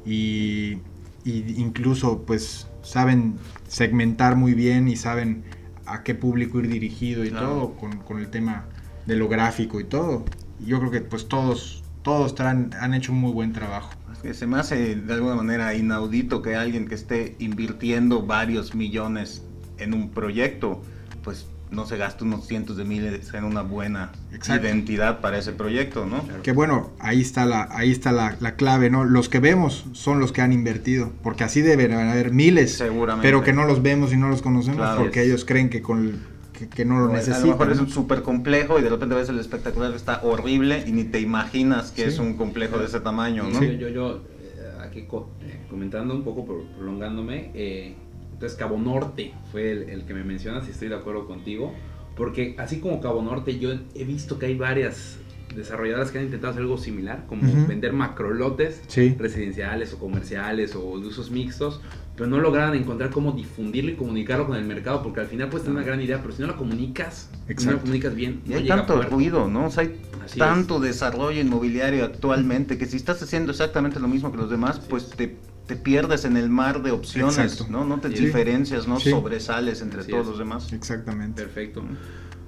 [0.06, 0.80] y,
[1.26, 3.36] incluso pues saben
[3.68, 5.43] segmentar muy bien y saben
[5.86, 7.47] a qué público ir dirigido y Claro.
[7.47, 8.66] todo, con, con el tema
[9.06, 10.26] de lo gráfico y todo.
[10.60, 13.91] Y yo creo que pues todos, todos traen- han hecho un muy buen trabajo.
[14.12, 18.74] Es que se me hace de alguna manera inaudito que alguien que esté invirtiendo varios
[18.76, 19.43] millones
[19.78, 20.82] en un proyecto,
[21.24, 24.67] pues no se gaste unos cientos de miles en una buena Exacto.
[24.67, 26.24] identidad para ese proyecto, ¿no?
[26.43, 29.05] Que bueno, ahí está la, ahí está la, la clave, ¿no?
[29.05, 33.28] Los que vemos son los que han invertido, porque así deben haber miles, Seguramente.
[33.28, 35.01] pero que no los vemos y no los conocemos Claro.
[35.01, 35.28] porque Es.
[35.28, 37.49] ellos creen que con que, que no lo a lo necesitan.
[37.49, 37.84] mejor es ¿no?
[37.86, 41.19] un súper complejo y de repente ves el espectacular que está horrible y ni te
[41.19, 42.09] imaginas que Sí.
[42.09, 43.59] es un complejo de ese tamaño, ¿no?
[43.63, 47.95] Yo, yo, yo, eh, aquí co- eh, comentando un poco, pro- prolongándome, eh,
[48.44, 51.74] entonces Cabo Norte fue el, el que me mencionas y estoy de acuerdo contigo,
[52.18, 55.18] porque así como Cabo Norte, yo he visto que hay varias
[55.56, 59.16] desarrolladoras que han intentado hacer algo similar, como vender macrolotes Sí.
[59.18, 61.80] residenciales o comerciales o de usos mixtos,
[62.18, 65.64] pero no lograron encontrar cómo difundirlo y comunicarlo con el mercado, porque al final puedes
[65.64, 68.50] tener una gran idea, pero si no la comunicas, si no la comunicas bien, Y
[68.50, 69.68] no hay tanto ruido, ¿no?
[69.68, 74.32] O sea, hay Así tanto desarrollo inmobiliario actualmente que si estás haciendo exactamente lo mismo
[74.32, 75.38] que los demás, pues te,
[75.68, 77.68] te pierdes en el mar de opciones, Exacto.
[77.72, 77.86] ¿no?
[77.86, 78.26] No te Sí.
[78.26, 79.09] diferencias, no Sí.
[79.11, 80.30] sobresales entre Así todos es.
[80.30, 80.74] los demás.
[80.74, 81.84] Exactamente, Perfecto.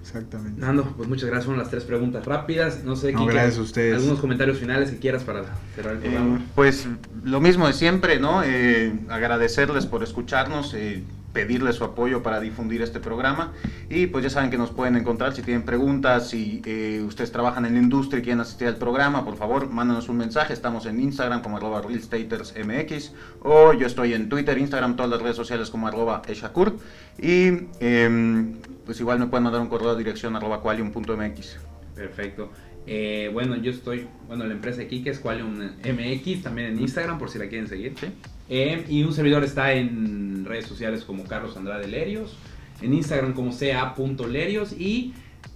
[0.01, 0.59] exactamente.
[0.61, 1.45] Nando, pues muchas gracias.
[1.45, 2.83] Fueron las tres preguntas rápidas.
[2.83, 3.95] No sé, No, Kike, gracias a ustedes.
[3.95, 5.43] algunos comentarios finales que quieras para
[5.75, 6.41] cerrar el Eh, programa.
[6.55, 6.87] pues
[7.23, 8.43] lo mismo de siempre, ¿no?
[8.43, 11.03] Eh, agradecerles por escucharnos, eh,
[11.35, 13.51] pedirles su apoyo para difundir este programa
[13.89, 17.65] y pues ya saben que nos pueden encontrar si tienen preguntas, si eh, ustedes trabajan
[17.65, 21.01] en la industria y quieren asistir al programa, por favor, mándanos un mensaje, estamos en
[21.01, 23.11] Instagram como arroba realstatersmx
[23.41, 26.77] o yo estoy en Twitter, Instagram, todas las redes sociales como arroba eshakur
[27.21, 28.53] y em,
[28.85, 31.57] pues igual me pueden mandar un correo a dirección arroba qualium.mx.
[31.95, 32.49] Perfecto.
[32.87, 37.17] Eh, bueno, yo estoy, bueno, la empresa de Kike es Qualium MX, también en Instagram
[37.17, 37.93] por si la quieren seguir.
[37.99, 38.07] ¿sí?
[38.49, 42.37] Eh, y un servidor está en redes sociales como Carlos Andrade Lerios,
[42.81, 45.13] en Instagram como ca.lerios y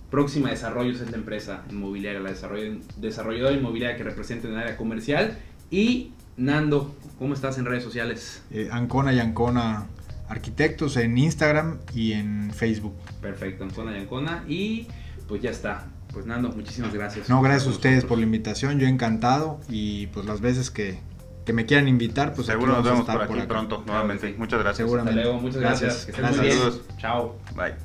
[0.09, 4.77] Próxima Desarrollos es la empresa inmobiliaria, la desarroll- desarrolladora inmobiliaria que representa en el área
[4.77, 5.37] comercial.
[5.69, 8.41] Y Nando, ¿cómo estás en redes sociales?
[8.49, 9.85] Eh, Ancona y Ancona
[10.29, 12.95] Arquitectos en Instagram y en Facebook.
[13.21, 14.43] Perfecto, Ancona y Ancona.
[14.47, 14.87] Y
[15.27, 15.87] pues ya está.
[16.13, 17.29] Pues Nando, muchísimas gracias.
[17.29, 20.99] No, gracias a ustedes por la invitación, yo encantado y pues las veces que,
[21.45, 23.47] que me quieran invitar, pues Seguro aquí nos vamos a vemos estar por aquí acá.
[23.47, 24.29] pronto, nuevamente.
[24.29, 24.35] sí.
[24.37, 24.77] Muchas gracias.
[24.77, 25.01] Seguro.
[25.03, 26.05] Hasta luego, muchas gracias.
[26.05, 26.05] Gracias.
[26.05, 26.57] Que estén muy bien.
[26.57, 26.81] Saludos.
[26.97, 27.35] Chao.
[27.55, 27.75] Bye.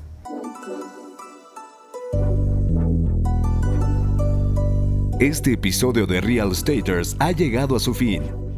[5.19, 8.23] Este episodio de Real Staters ha llegado a su fin.